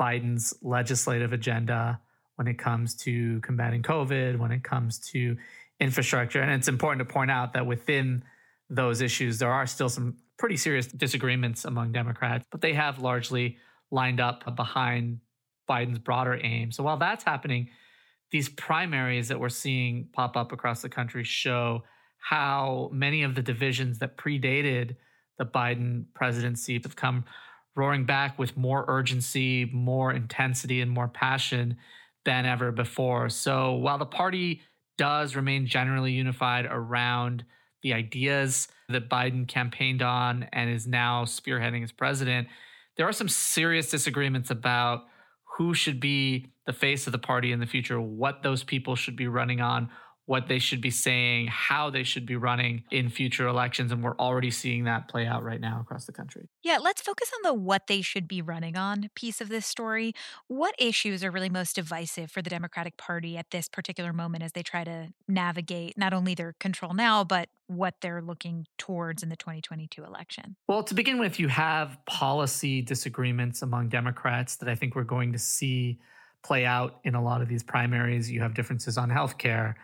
Biden's 0.00 0.52
legislative 0.62 1.32
agenda, 1.32 2.00
when 2.36 2.46
it 2.46 2.58
comes 2.58 2.94
to 2.94 3.40
combating 3.40 3.82
COVID, 3.82 4.38
when 4.38 4.52
it 4.52 4.64
comes 4.64 4.98
to 5.10 5.36
infrastructure. 5.80 6.40
And 6.40 6.52
it's 6.52 6.68
important 6.68 7.06
to 7.06 7.12
point 7.12 7.30
out 7.30 7.52
that 7.52 7.66
within 7.66 8.24
those 8.70 9.00
issues, 9.00 9.38
there 9.38 9.52
are 9.52 9.66
still 9.66 9.88
some 9.88 10.16
pretty 10.38 10.56
serious 10.56 10.86
disagreements 10.86 11.64
among 11.64 11.92
Democrats, 11.92 12.46
but 12.50 12.60
they 12.60 12.72
have 12.72 12.98
largely 12.98 13.58
lined 13.90 14.20
up 14.20 14.56
behind 14.56 15.18
Biden's 15.68 15.98
broader 15.98 16.40
aim. 16.42 16.72
So 16.72 16.82
while 16.82 16.96
that's 16.96 17.24
happening, 17.24 17.68
these 18.30 18.48
primaries 18.48 19.28
that 19.28 19.38
we're 19.38 19.50
seeing 19.50 20.08
pop 20.12 20.36
up 20.36 20.52
across 20.52 20.82
the 20.82 20.88
country 20.88 21.22
show 21.22 21.84
how 22.18 22.88
many 22.92 23.24
of 23.24 23.34
the 23.34 23.42
divisions 23.42 23.98
that 23.98 24.16
predated 24.16 24.96
the 25.38 25.44
Biden 25.44 26.04
presidency 26.14 26.80
have 26.82 26.96
come 26.96 27.24
roaring 27.74 28.04
back 28.04 28.38
with 28.38 28.56
more 28.56 28.84
urgency, 28.88 29.66
more 29.72 30.12
intensity, 30.12 30.80
and 30.80 30.90
more 30.90 31.08
passion 31.08 31.76
than 32.24 32.46
ever 32.46 32.72
before. 32.72 33.28
So 33.28 33.72
while 33.72 33.98
the 33.98 34.06
party 34.06 34.62
does 34.98 35.34
remain 35.34 35.66
generally 35.66 36.12
unified 36.12 36.66
around 36.66 37.44
the 37.82 37.92
ideas 37.94 38.68
that 38.88 39.08
Biden 39.08 39.48
campaigned 39.48 40.02
on 40.02 40.48
and 40.52 40.70
is 40.70 40.86
now 40.86 41.24
spearheading 41.24 41.82
as 41.82 41.92
president, 41.92 42.48
there 42.96 43.08
are 43.08 43.12
some 43.12 43.28
serious 43.28 43.90
disagreements 43.90 44.50
about 44.50 45.04
who 45.56 45.74
should 45.74 46.00
be 46.00 46.52
the 46.66 46.72
face 46.72 47.06
of 47.06 47.12
the 47.12 47.18
party 47.18 47.52
in 47.52 47.60
the 47.60 47.66
future, 47.66 48.00
what 48.00 48.42
those 48.42 48.62
people 48.62 48.94
should 48.94 49.16
be 49.16 49.26
running 49.26 49.60
on, 49.60 49.90
what 50.26 50.46
they 50.46 50.58
should 50.58 50.80
be 50.80 50.90
saying, 50.90 51.48
how 51.48 51.90
they 51.90 52.04
should 52.04 52.24
be 52.24 52.36
running 52.36 52.84
in 52.90 53.08
future 53.08 53.48
elections. 53.48 53.90
And 53.90 54.02
we're 54.02 54.16
already 54.18 54.50
seeing 54.50 54.84
that 54.84 55.08
play 55.08 55.26
out 55.26 55.42
right 55.42 55.60
now 55.60 55.80
across 55.80 56.04
the 56.04 56.12
country. 56.12 56.48
Yeah, 56.62 56.78
let's 56.78 57.02
focus 57.02 57.30
on 57.34 57.42
the 57.42 57.54
what 57.54 57.88
they 57.88 58.02
should 58.02 58.28
be 58.28 58.40
running 58.40 58.76
on 58.76 59.10
piece 59.16 59.40
of 59.40 59.48
this 59.48 59.66
story. 59.66 60.12
What 60.46 60.74
issues 60.78 61.24
are 61.24 61.30
really 61.30 61.50
most 61.50 61.74
divisive 61.74 62.30
for 62.30 62.40
the 62.40 62.50
Democratic 62.50 62.96
Party 62.96 63.36
at 63.36 63.50
this 63.50 63.68
particular 63.68 64.12
moment 64.12 64.44
as 64.44 64.52
they 64.52 64.62
try 64.62 64.84
to 64.84 65.08
navigate 65.26 65.98
not 65.98 66.12
only 66.14 66.34
their 66.34 66.54
control 66.60 66.94
now, 66.94 67.24
but 67.24 67.48
what 67.66 67.94
they're 68.00 68.22
looking 68.22 68.66
towards 68.78 69.22
in 69.22 69.28
the 69.28 69.36
2022 69.36 70.04
election? 70.04 70.56
Well, 70.68 70.84
to 70.84 70.94
begin 70.94 71.18
with, 71.18 71.40
you 71.40 71.48
have 71.48 71.98
policy 72.06 72.82
disagreements 72.82 73.62
among 73.62 73.88
Democrats 73.88 74.56
that 74.56 74.68
I 74.68 74.74
think 74.74 74.94
we're 74.94 75.04
going 75.04 75.32
to 75.32 75.38
see 75.38 75.98
play 76.44 76.64
out 76.64 77.00
in 77.04 77.14
a 77.14 77.22
lot 77.22 77.40
of 77.40 77.48
these 77.48 77.62
primaries. 77.62 78.30
You 78.30 78.40
have 78.40 78.54
differences 78.54 78.98
on 78.98 79.10
health 79.10 79.38
care 79.38 79.76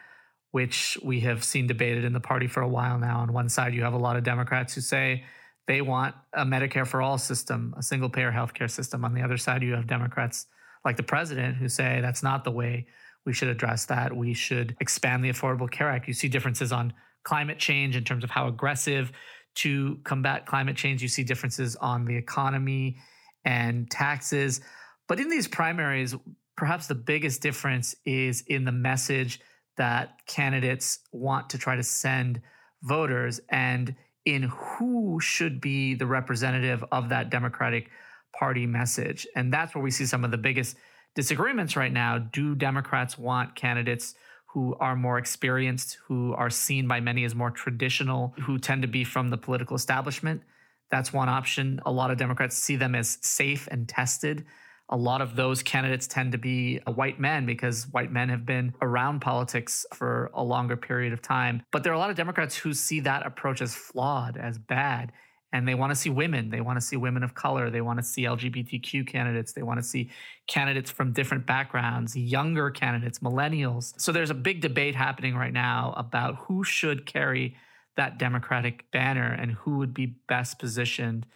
which 0.50 0.96
we 1.02 1.20
have 1.20 1.44
seen 1.44 1.66
debated 1.66 2.04
in 2.04 2.12
the 2.12 2.20
party 2.20 2.46
for 2.46 2.62
a 2.62 2.68
while 2.68 2.98
now. 2.98 3.20
On 3.20 3.32
one 3.32 3.48
side, 3.48 3.74
you 3.74 3.82
have 3.82 3.92
a 3.92 3.98
lot 3.98 4.16
of 4.16 4.24
Democrats 4.24 4.74
who 4.74 4.80
say 4.80 5.24
they 5.66 5.82
want 5.82 6.14
a 6.32 6.44
Medicare 6.44 6.86
for 6.86 7.02
all 7.02 7.18
system, 7.18 7.74
a 7.76 7.82
single 7.82 8.08
payer 8.08 8.32
healthcare 8.32 8.70
system. 8.70 9.04
On 9.04 9.12
the 9.12 9.22
other 9.22 9.36
side, 9.36 9.62
you 9.62 9.74
have 9.74 9.86
Democrats 9.86 10.46
like 10.84 10.96
the 10.96 11.02
president 11.02 11.56
who 11.56 11.68
say 11.68 12.00
that's 12.00 12.22
not 12.22 12.44
the 12.44 12.50
way 12.50 12.86
we 13.26 13.34
should 13.34 13.48
address 13.48 13.84
that. 13.86 14.16
We 14.16 14.32
should 14.32 14.74
expand 14.80 15.22
the 15.22 15.30
Affordable 15.30 15.70
Care 15.70 15.90
Act. 15.90 16.08
You 16.08 16.14
see 16.14 16.28
differences 16.28 16.72
on 16.72 16.94
climate 17.24 17.58
change 17.58 17.94
in 17.94 18.04
terms 18.04 18.24
of 18.24 18.30
how 18.30 18.48
aggressive 18.48 19.12
to 19.56 19.98
combat 20.04 20.46
climate 20.46 20.76
change. 20.76 21.02
You 21.02 21.08
see 21.08 21.24
differences 21.24 21.76
on 21.76 22.06
the 22.06 22.16
economy 22.16 22.96
and 23.44 23.90
taxes. 23.90 24.62
But 25.08 25.20
in 25.20 25.28
these 25.28 25.46
primaries, 25.46 26.14
perhaps 26.56 26.86
the 26.86 26.94
biggest 26.94 27.42
difference 27.42 27.94
is 28.06 28.42
in 28.46 28.64
the 28.64 28.72
message 28.72 29.40
that 29.78 30.26
candidates 30.26 31.00
want 31.12 31.50
to 31.50 31.58
try 31.58 31.76
to 31.76 31.82
send 31.82 32.40
voters 32.82 33.40
and 33.48 33.94
in 34.24 34.42
who 34.42 35.18
should 35.20 35.60
be 35.60 35.94
the 35.94 36.06
representative 36.06 36.84
of 36.92 37.08
that 37.08 37.30
Democratic 37.30 37.90
Party 38.38 38.66
message. 38.66 39.26
And 39.34 39.52
that's 39.52 39.74
where 39.74 39.82
we 39.82 39.90
see 39.90 40.04
some 40.04 40.24
of 40.24 40.30
the 40.30 40.38
biggest 40.38 40.76
disagreements 41.14 41.76
right 41.76 41.92
now. 41.92 42.18
Do 42.18 42.54
Democrats 42.54 43.16
want 43.16 43.56
candidates 43.56 44.14
who 44.52 44.76
are 44.80 44.96
more 44.96 45.18
experienced, 45.18 45.98
who 46.06 46.34
are 46.34 46.50
seen 46.50 46.86
by 46.86 47.00
many 47.00 47.24
as 47.24 47.34
more 47.34 47.50
traditional, 47.50 48.34
who 48.42 48.58
tend 48.58 48.82
to 48.82 48.88
be 48.88 49.04
from 49.04 49.30
the 49.30 49.38
political 49.38 49.76
establishment? 49.76 50.42
That's 50.90 51.12
one 51.12 51.28
option. 51.28 51.80
A 51.86 51.92
lot 51.92 52.10
of 52.10 52.18
Democrats 52.18 52.56
see 52.56 52.76
them 52.76 52.94
as 52.94 53.18
safe 53.20 53.68
and 53.70 53.88
tested 53.88 54.44
a 54.90 54.96
lot 54.96 55.20
of 55.20 55.36
those 55.36 55.62
candidates 55.62 56.06
tend 56.06 56.32
to 56.32 56.38
be 56.38 56.78
white 56.86 57.20
men 57.20 57.44
because 57.44 57.86
white 57.88 58.10
men 58.10 58.28
have 58.30 58.46
been 58.46 58.72
around 58.80 59.20
politics 59.20 59.84
for 59.92 60.30
a 60.34 60.42
longer 60.42 60.76
period 60.76 61.12
of 61.12 61.20
time. 61.20 61.62
But 61.72 61.84
there 61.84 61.92
are 61.92 61.96
a 61.96 61.98
lot 61.98 62.10
of 62.10 62.16
Democrats 62.16 62.56
who 62.56 62.72
see 62.72 63.00
that 63.00 63.26
approach 63.26 63.60
as 63.60 63.74
flawed, 63.74 64.36
as 64.38 64.58
bad. 64.58 65.12
And 65.52 65.66
they 65.66 65.74
want 65.74 65.90
to 65.90 65.96
see 65.96 66.10
women. 66.10 66.50
They 66.50 66.60
want 66.60 66.78
to 66.78 66.84
see 66.84 66.96
women 66.96 67.22
of 67.22 67.34
color. 67.34 67.70
They 67.70 67.80
want 67.80 67.98
to 67.98 68.02
see 68.02 68.22
LGBTQ 68.22 69.06
candidates. 69.06 69.52
They 69.52 69.62
want 69.62 69.78
to 69.78 69.82
see 69.82 70.10
candidates 70.46 70.90
from 70.90 71.12
different 71.12 71.46
backgrounds, 71.46 72.14
younger 72.16 72.70
candidates, 72.70 73.20
millennials. 73.20 73.98
So 73.98 74.12
there's 74.12 74.30
a 74.30 74.34
big 74.34 74.60
debate 74.60 74.94
happening 74.94 75.36
right 75.36 75.52
now 75.52 75.94
about 75.96 76.36
who 76.36 76.64
should 76.64 77.06
carry 77.06 77.56
that 77.96 78.18
Democratic 78.18 78.90
banner 78.90 79.32
and 79.32 79.52
who 79.52 79.78
would 79.78 79.94
be 79.94 80.06
best 80.28 80.58
positioned 80.58 81.26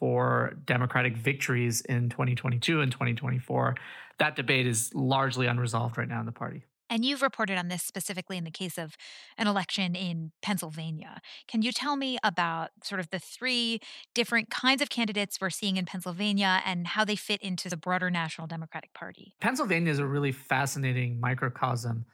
for 0.00 0.54
Democratic 0.64 1.16
victories 1.16 1.82
in 1.82 2.08
2022 2.08 2.80
and 2.80 2.90
2024. 2.90 3.76
That 4.18 4.34
debate 4.34 4.66
is 4.66 4.92
largely 4.94 5.46
unresolved 5.46 5.96
right 5.98 6.08
now 6.08 6.20
in 6.20 6.26
the 6.26 6.32
party. 6.32 6.64
And 6.88 7.04
you've 7.04 7.22
reported 7.22 7.56
on 7.56 7.68
this 7.68 7.84
specifically 7.84 8.36
in 8.36 8.42
the 8.42 8.50
case 8.50 8.76
of 8.76 8.96
an 9.38 9.46
election 9.46 9.94
in 9.94 10.32
Pennsylvania. 10.42 11.20
Can 11.46 11.62
you 11.62 11.70
tell 11.70 11.94
me 11.94 12.18
about 12.24 12.70
sort 12.82 13.00
of 13.00 13.10
the 13.10 13.20
three 13.20 13.78
different 14.12 14.50
kinds 14.50 14.82
of 14.82 14.90
candidates 14.90 15.38
we're 15.40 15.50
seeing 15.50 15.76
in 15.76 15.84
Pennsylvania 15.84 16.60
and 16.66 16.88
how 16.88 17.04
they 17.04 17.14
fit 17.14 17.40
into 17.42 17.68
the 17.68 17.76
broader 17.76 18.10
National 18.10 18.48
Democratic 18.48 18.92
Party? 18.92 19.34
Pennsylvania 19.40 19.92
is 19.92 20.00
a 20.00 20.06
really 20.06 20.32
fascinating 20.32 21.20
microcosm 21.20 22.06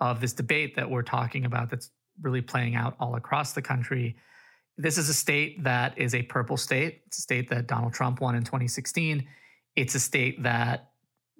of 0.00 0.20
this 0.20 0.32
debate 0.32 0.74
that 0.74 0.90
we're 0.90 1.02
talking 1.02 1.44
about 1.44 1.70
that's 1.70 1.90
really 2.20 2.42
playing 2.42 2.74
out 2.74 2.96
all 2.98 3.14
across 3.14 3.52
the 3.52 3.62
country. 3.62 4.16
This 4.76 4.98
is 4.98 5.08
a 5.08 5.14
state 5.14 5.62
that 5.64 5.96
is 5.98 6.14
a 6.14 6.22
purple 6.22 6.56
state. 6.56 7.02
It's 7.06 7.18
a 7.18 7.22
state 7.22 7.48
that 7.50 7.66
Donald 7.66 7.92
Trump 7.92 8.20
won 8.20 8.34
in 8.34 8.42
2016. 8.42 9.26
It's 9.76 9.94
a 9.94 10.00
state 10.00 10.42
that 10.42 10.90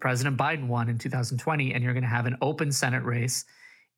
President 0.00 0.36
Biden 0.36 0.68
won 0.68 0.88
in 0.88 0.98
2020. 0.98 1.74
And 1.74 1.82
you're 1.82 1.94
going 1.94 2.04
to 2.04 2.08
have 2.08 2.26
an 2.26 2.36
open 2.40 2.70
Senate 2.70 3.02
race 3.04 3.44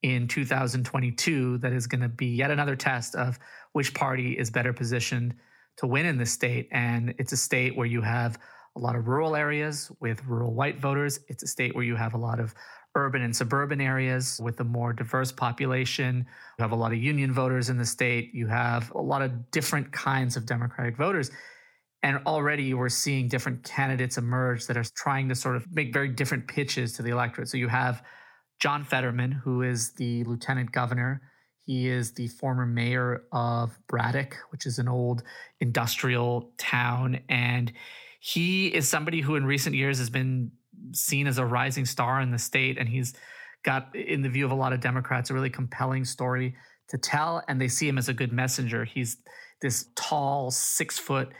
in 0.03 0.29
2022 0.29 1.59
that 1.59 1.73
is 1.73 1.87
going 1.87 2.01
to 2.01 2.09
be 2.09 2.27
yet 2.27 2.51
another 2.51 2.77
test 2.77 3.15
of 3.15 3.39
which 3.73 3.93
party 3.93 4.39
is 4.39 4.51
better 4.51 4.73
positioned 4.73 5.35
to 5.79 5.87
win 5.87 6.07
in 6.07 6.17
this 6.17 6.33
state. 6.33 6.69
And 6.73 7.15
it's 7.19 7.33
a 7.33 7.37
state 7.37 7.77
where 7.77 7.87
you 7.87 8.01
have 8.01 8.39
a 8.77 8.79
lot 8.79 8.97
of 8.97 9.09
rural 9.09 9.37
areas 9.37 9.91
with 10.01 10.25
rural 10.25 10.55
white 10.55 10.81
voters. 10.81 11.21
It's 11.29 11.43
a 11.43 11.47
state 11.47 11.75
where 11.75 11.85
you 11.85 11.97
have 11.97 12.15
a 12.15 12.19
lot 12.19 12.41
of 12.41 12.55
urban 12.97 13.23
and 13.23 13.37
suburban 13.37 13.81
areas 13.81 14.41
with 14.43 14.59
a 14.61 14.65
more 14.65 14.93
diverse 14.93 15.31
population. 15.31 16.27
You 16.59 16.63
have 16.63 16.73
a 16.73 16.77
lot 16.77 16.93
of 16.93 16.99
union 16.99 17.33
voters 17.33 17.69
in 17.69 17.77
the 17.77 17.85
state. 17.85 18.31
You 18.35 18.47
have 18.49 18.91
a 18.93 19.01
lot 19.01 19.23
of 19.23 19.51
different 19.53 19.93
kinds 19.93 20.37
of 20.37 20.47
Democratic 20.47 20.97
voters. 20.97 21.31
And 22.03 22.21
already 22.27 22.73
we're 22.73 22.89
seeing 22.89 23.29
different 23.29 23.63
candidates 23.63 24.17
emerge 24.17 24.67
that 24.67 24.77
are 24.77 24.85
trying 24.97 25.29
to 25.29 25.35
sort 25.35 25.57
of 25.57 25.67
make 25.73 25.93
very 25.93 26.09
different 26.09 26.49
pitches 26.49 26.95
to 26.95 27.03
the 27.03 27.11
electorate. 27.11 27.49
So 27.49 27.59
you 27.59 27.69
have 27.69 28.03
John 28.61 28.83
Fetterman, 28.83 29.33
who 29.33 29.63
is 29.63 29.93
the 29.93 30.25
lieutenant 30.25 30.73
governor. 30.73 31.21
He 31.65 31.89
is 31.89 32.13
the 32.13 32.29
former 32.29 32.65
mayor 32.65 33.25
of 33.33 33.79
Braddock, 33.89 34.37
which 34.51 34.67
is 34.67 34.79
an 34.79 34.89
old 34.89 35.23
industrial 35.61 36.53
town. 36.57 37.21
And 37.29 37.73
he 38.21 38.69
is 38.69 38.89
somebody 38.89 39.21
who 39.21 39.37
in 39.37 39.45
recent 39.45 39.77
years 39.77 39.99
has 39.99 40.09
been 40.09 40.53
seen 40.93 41.27
as 41.27 41.39
a 41.39 41.45
rising 41.45 41.85
star 41.85 42.21
in 42.21 42.31
the 42.31 42.39
state. 42.39 42.79
And 42.79 42.89
he's 42.89 43.15
got, 43.65 43.95
in 43.95 44.23
the 44.23 44.29
view 44.29 44.45
of 44.45 44.51
a 44.51 44.55
lot 44.55 44.73
of 44.73 44.81
Democrats, 44.81 45.31
a 45.31 45.35
really 45.35 45.51
compelling 45.51 46.05
story 46.05 46.55
to 46.89 46.99
tell. 46.99 47.43
And 47.49 47.61
they 47.61 47.69
see 47.69 47.89
him 47.89 47.99
as 47.99 48.09
a 48.09 48.15
good 48.15 48.33
messenger. 48.33 48.85
He's 48.85 49.19
this 49.61 49.89
tall, 49.97 50.51
six 50.51 50.99
foot, 50.99 51.33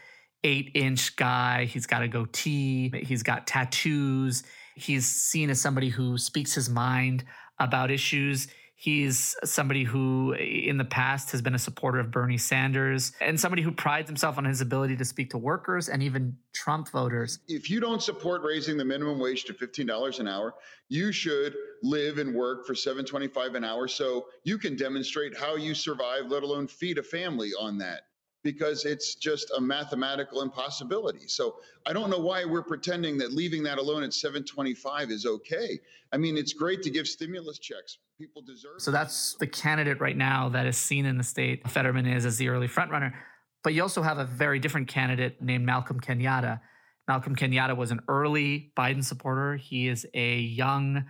eight 0.45 0.71
inch 0.75 1.17
guy. 1.17 1.65
He's 1.65 1.87
got 1.87 2.03
a 2.03 2.09
goatee, 2.09 2.93
he's 3.05 3.23
got 3.23 3.47
tattoos. 3.47 4.43
He's 4.75 5.07
seen 5.07 5.49
as 5.51 5.61
somebody 5.61 5.89
who 5.89 6.19
speaks 6.19 6.55
his 6.55 6.69
mind 6.69 7.25
about 7.59 7.91
issues. 7.91 8.49
He's 8.79 9.35
somebody 9.43 9.85
who, 9.85 10.35
eh, 10.35 10.69
in 10.69 10.77
the 10.77 10.85
past, 10.85 11.33
has 11.33 11.41
been 11.41 11.55
a 11.55 11.59
supporter 11.59 11.99
of 11.99 12.11
Bernie 12.11 12.37
Sanders 12.37 13.13
and 13.23 13.41
somebody 13.41 13.63
who 13.63 13.73
prides 13.73 14.07
himself 14.07 14.37
on 14.37 14.45
his 14.45 14.61
ability 14.61 14.99
to 14.99 15.05
speak 15.05 15.31
to 15.31 15.39
workers 15.39 15.89
and 15.89 16.03
even 16.03 16.37
Trump 16.53 16.91
voters. 16.91 17.39
If 17.49 17.71
you 17.71 17.81
don't 17.81 18.03
support 18.03 18.43
raising 18.43 18.77
the 18.77 18.85
minimum 18.85 19.19
wage 19.19 19.45
to 19.45 19.55
$15 19.55 20.21
an 20.21 20.29
hour, 20.29 20.55
you 20.91 21.11
should 21.11 21.57
live 21.83 22.19
and 22.19 22.35
work 22.35 22.67
for 22.67 22.75
$7.25 22.75 23.57
an 23.57 23.65
hour 23.65 23.89
so 23.89 24.27
you 24.45 24.59
can 24.59 24.77
demonstrate 24.77 25.35
how 25.35 25.57
you 25.57 25.75
survive, 25.75 26.27
let 26.27 26.43
alone 26.43 26.67
feed 26.67 26.99
a 26.99 27.03
family 27.03 27.53
on 27.59 27.79
that 27.79 28.03
because 28.43 28.85
it's 28.85 29.15
just 29.15 29.51
a 29.57 29.61
mathematical 29.61 30.43
impossibility. 30.43 31.27
So 31.29 31.57
I 31.87 31.95
don't 31.95 32.11
know 32.11 32.21
why 32.21 32.45
we're 32.45 32.63
pretending 32.63 33.17
that 33.19 33.33
leaving 33.33 33.63
that 33.63 33.79
alone 33.79 34.03
at 34.03 34.13
725 34.13 35.11
is 35.11 35.25
okay. 35.25 35.81
I 36.13 36.19
mean, 36.19 36.37
it's 36.37 36.53
great 36.53 36.83
to 36.83 36.91
give 36.91 37.09
stimulus 37.09 37.59
checks. 37.59 37.99
People 38.19 38.41
deserve 38.41 38.81
So 38.81 38.91
that's 38.91 39.35
the 39.41 39.47
candidate 39.47 40.01
right 40.01 40.17
now 40.17 40.49
that 40.51 40.67
is 40.67 40.79
seen 40.79 41.05
in 41.05 41.19
the 41.19 41.25
state. 41.25 41.69
Fetterman 41.69 42.07
is 42.07 42.25
as 42.25 42.39
the 42.39 42.49
early 42.49 42.67
frontrunner. 42.69 43.13
But 43.63 43.75
you 43.75 43.83
also 43.83 44.01
have 44.01 44.17
a 44.17 44.25
very 44.25 44.59
different 44.59 44.89
candidate 44.89 45.43
named 45.43 45.67
Malcolm 45.67 46.01
Kenyatta. 46.01 46.61
Malcolm 47.09 47.37
Kenyatta 47.37 47.77
was 47.77 47.91
an 47.91 48.01
early 48.09 48.73
Biden 48.77 49.05
supporter. 49.05 49.57
He 49.57 49.89
is 49.89 50.07
a 50.15 50.39
young 50.39 51.05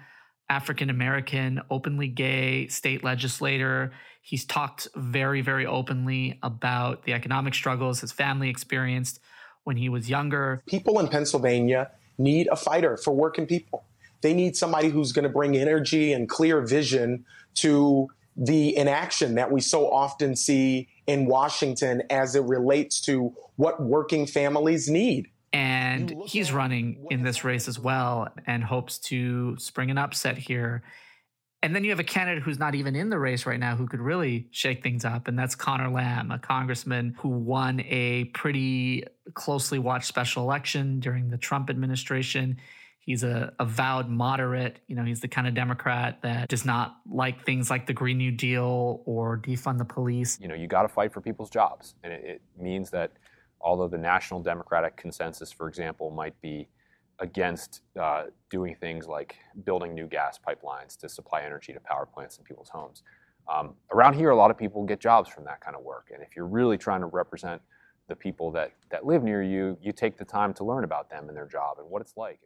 African 0.49 0.91
American, 0.91 1.61
openly 1.71 2.09
gay 2.09 2.67
state 2.69 3.05
legislator. 3.05 3.93
He's 4.23 4.45
talked 4.45 4.89
very, 4.97 5.43
very 5.43 5.67
openly 5.67 6.41
about 6.43 7.05
the 7.05 7.13
economic 7.13 7.55
struggles 7.55 8.01
his 8.01 8.11
family 8.11 8.49
experienced 8.49 9.21
when 9.63 9.77
he 9.77 9.89
was 9.89 10.11
younger. 10.11 10.61
People 10.67 10.99
in 10.99 11.07
Pennsylvania 11.07 11.93
need 12.19 12.49
a 12.51 12.57
fighter 12.57 12.97
for 12.97 13.15
working 13.15 13.47
people. 13.47 13.85
They 14.27 14.35
need 14.35 14.57
somebody 14.57 14.89
who's 14.89 15.13
going 15.13 15.23
to 15.23 15.29
bring 15.29 15.57
energy 15.57 16.13
and 16.13 16.29
clear 16.29 16.61
vision 16.61 17.25
to 17.55 18.09
the 18.37 18.77
inaction 18.77 19.37
that 19.37 19.53
we 19.53 19.61
so 19.61 19.89
often 19.89 20.35
see 20.35 20.89
in 21.07 21.27
Washington 21.27 22.03
as 22.11 22.35
it 22.35 22.43
relates 22.43 23.01
to 23.03 23.33
what 23.55 23.81
working 23.81 24.27
families 24.27 24.89
need. 24.89 25.29
And 25.53 26.13
he's 26.27 26.51
running 26.51 27.07
in 27.09 27.23
this 27.23 27.45
race 27.45 27.69
as 27.69 27.79
well 27.79 28.27
and 28.49 28.65
hopes 28.65 28.99
to 29.11 29.57
spring 29.59 29.93
an 29.93 29.97
upset 29.97 30.37
here. 30.37 30.83
And 31.63 31.73
then 31.73 31.85
you 31.85 31.91
have 31.91 32.01
a 32.01 32.05
candidate 32.05 32.43
who's 32.43 32.59
not 32.59 32.75
even 32.75 32.97
in 32.97 33.11
the 33.11 33.21
race 33.21 33.47
right 33.47 33.61
now 33.61 33.77
who 33.77 33.87
could 33.87 34.01
really 34.01 34.49
shake 34.51 34.83
things 34.83 35.05
up, 35.05 35.29
and 35.29 35.39
that's 35.39 35.55
Conor 35.55 35.89
Lamb, 35.89 36.33
a 36.33 36.41
congressman 36.41 37.15
who 37.21 37.29
won 37.29 37.79
a 37.83 38.25
pretty 38.35 39.05
closely 39.35 39.79
watched 39.79 40.09
special 40.09 40.43
election 40.43 40.99
during 40.99 41.31
the 41.31 41.39
Trump 41.39 41.71
administration. 41.71 42.57
He's 43.07 43.23
a 43.23 43.53
avowed 43.61 44.09
moderate. 44.09 44.81
You 44.89 44.97
know, 44.97 45.05
he's 45.05 45.21
the 45.21 45.29
kind 45.29 45.47
of 45.47 45.55
Democrat 45.55 46.19
that 46.23 46.49
does 46.49 46.65
not 46.65 46.97
like 47.09 47.47
things 47.47 47.71
like 47.71 47.87
the 47.87 47.93
Green 47.93 48.19
New 48.19 48.33
Deal 48.33 49.01
or 49.07 49.39
defund 49.39 49.79
the 49.79 49.85
police. 49.85 50.41
You 50.41 50.49
know, 50.49 50.57
you 50.57 50.67
got 50.67 50.83
to 50.83 50.89
fight 50.89 51.13
for 51.13 51.21
people's 51.21 51.49
jobs. 51.49 51.95
And 52.03 52.13
it, 52.13 52.25
it, 52.25 52.43
means 52.61 52.91
that 52.91 53.13
although 53.61 53.87
the 53.87 53.97
national 53.97 54.43
Democratic 54.43 54.97
consensus, 54.97 55.53
for 55.53 55.69
example, 55.69 56.11
might 56.11 56.39
be 56.41 56.67
against 57.21 57.83
uh, 57.99 58.25
doing 58.51 58.75
things 58.75 59.07
like 59.07 59.37
building 59.65 59.95
new 59.95 60.09
gas 60.09 60.37
pipelines 60.45 60.97
to 60.99 61.09
supply 61.09 61.43
energy 61.43 61.73
to 61.73 61.79
power 61.79 62.07
plants 62.07 62.39
in 62.39 62.45
people's 62.45 62.71
homes. 62.71 63.05
Um, 63.47 63.75
around 63.93 64.15
here, 64.15 64.31
a 64.31 64.37
lot 64.37 64.51
of 64.51 64.59
people 64.59 64.83
get 64.85 64.99
jobs 64.99 65.31
from 65.31 65.45
that 65.45 65.61
kind 65.61 65.77
of 65.77 65.85
work. 65.85 66.11
And 66.13 66.21
if 66.25 66.35
you're 66.35 66.49
really 66.49 66.77
trying 66.77 67.03
to 67.03 67.07
represent 67.07 67.63
the 68.09 68.17
people 68.17 68.51
that, 68.51 68.73
that 68.91 69.07
live 69.07 69.23
near 69.23 69.45
you, 69.45 69.79
you 69.81 69.93
take 69.93 70.19
the 70.19 70.25
time 70.25 70.53
to 70.55 70.65
learn 70.65 70.83
about 70.83 71.09
them 71.09 71.29
and 71.29 71.37
their 71.37 71.47
job 71.47 71.79
and 71.79 71.89
what 71.89 72.03
it's 72.03 72.17
like 72.17 72.41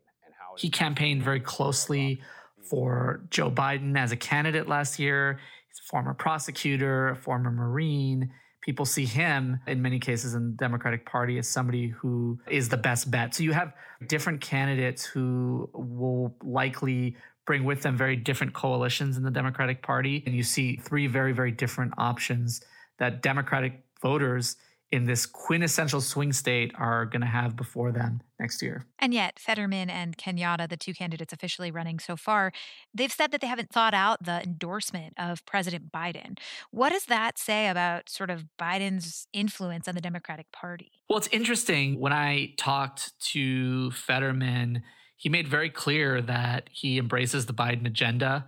he 0.59 0.71
campaigned 0.71 1.23
very 1.23 1.41
closely 1.41 2.21
for 2.63 3.23
Joe 3.31 3.51
Biden 3.51 3.99
as 3.99 4.13
a 4.13 4.17
candidate 4.17 4.69
last 4.69 4.99
year. 4.99 5.41
He's 5.69 5.81
a 5.81 5.89
former 5.89 6.15
prosecutor, 6.15 7.11
a 7.11 7.17
former 7.17 7.51
Marine. 7.51 8.31
People 8.61 8.85
see 8.85 9.07
him 9.07 9.59
in 9.67 9.81
many 9.81 9.99
cases 9.99 10.35
in 10.35 10.51
the 10.51 10.57
Democratic 10.57 11.07
Party 11.07 11.39
as 11.39 11.49
somebody 11.49 11.89
who 11.89 12.39
is 12.49 12.69
the 12.69 12.77
best 12.77 13.11
bet. 13.11 13.35
So 13.35 13.43
you 13.43 13.53
have 13.53 13.73
different 14.07 14.41
candidates 14.41 15.05
who 15.05 15.69
will 15.73 16.37
likely 16.43 17.17
bring 17.47 17.65
with 17.65 17.83
them 17.83 17.97
very 17.97 18.17
different 18.17 18.53
coalitions 18.53 19.17
in 19.17 19.23
the 19.23 19.31
Democratic 19.31 19.83
Party. 19.83 20.23
And 20.27 20.35
you 20.35 20.43
see 20.43 20.77
three 20.77 21.07
very, 21.07 21.33
very 21.33 21.51
different 21.51 21.95
options 21.99 22.61
that 22.99 23.23
Democratic 23.23 23.83
voters 24.03 24.57
in 24.93 25.05
this 25.05 25.25
quintessential 25.25 26.01
swing 26.01 26.33
state 26.33 26.73
are 26.77 27.07
going 27.07 27.21
to 27.21 27.27
have 27.27 27.55
before 27.55 27.93
them 27.93 28.21
next 28.41 28.61
year. 28.61 28.87
And 28.99 29.15
yet, 29.15 29.39
Fetterman 29.39 29.89
and 29.89 30.17
Kenyatta, 30.17 30.69
the 30.69 30.77
two 30.77 30.93
candidates 30.93 31.33
officially 31.33 31.71
running 31.71 32.01
so 32.01 32.17
far, 32.17 32.53
they've 32.93 33.13
said 33.13 33.31
that 33.31 33.41
they 33.41 33.47
haven't 33.47 33.71
thought 33.71 33.95
out 33.95 34.25
the 34.25 34.43
endorsement 34.43 35.15
of 35.17 35.47
President 35.47 35.93
Biden. 35.93 36.39
What 36.73 36.91
does 36.91 37.05
that 37.07 37.39
say 37.39 37.69
about 37.69 38.09
sort 38.09 38.31
of 38.31 38.47
Biden's 38.61 39.29
influence 39.33 39.87
on 39.87 39.95
the 39.95 40.01
Democratic 40.01 40.51
Party? 40.51 40.91
Well, 41.09 41.19
it's 41.19 41.29
interesting. 41.29 42.01
When 42.01 42.13
I 42.13 42.55
talked 42.57 43.13
to 43.33 43.93
Fetterman, 43.93 44.83
he 45.17 45.29
made 45.29 45.47
very 45.47 45.71
clear 45.71 46.21
that 46.23 46.69
he 46.73 46.99
embraces 46.99 47.47
the 47.47 47.55
Biden 47.55 47.87
agenda 47.87 48.47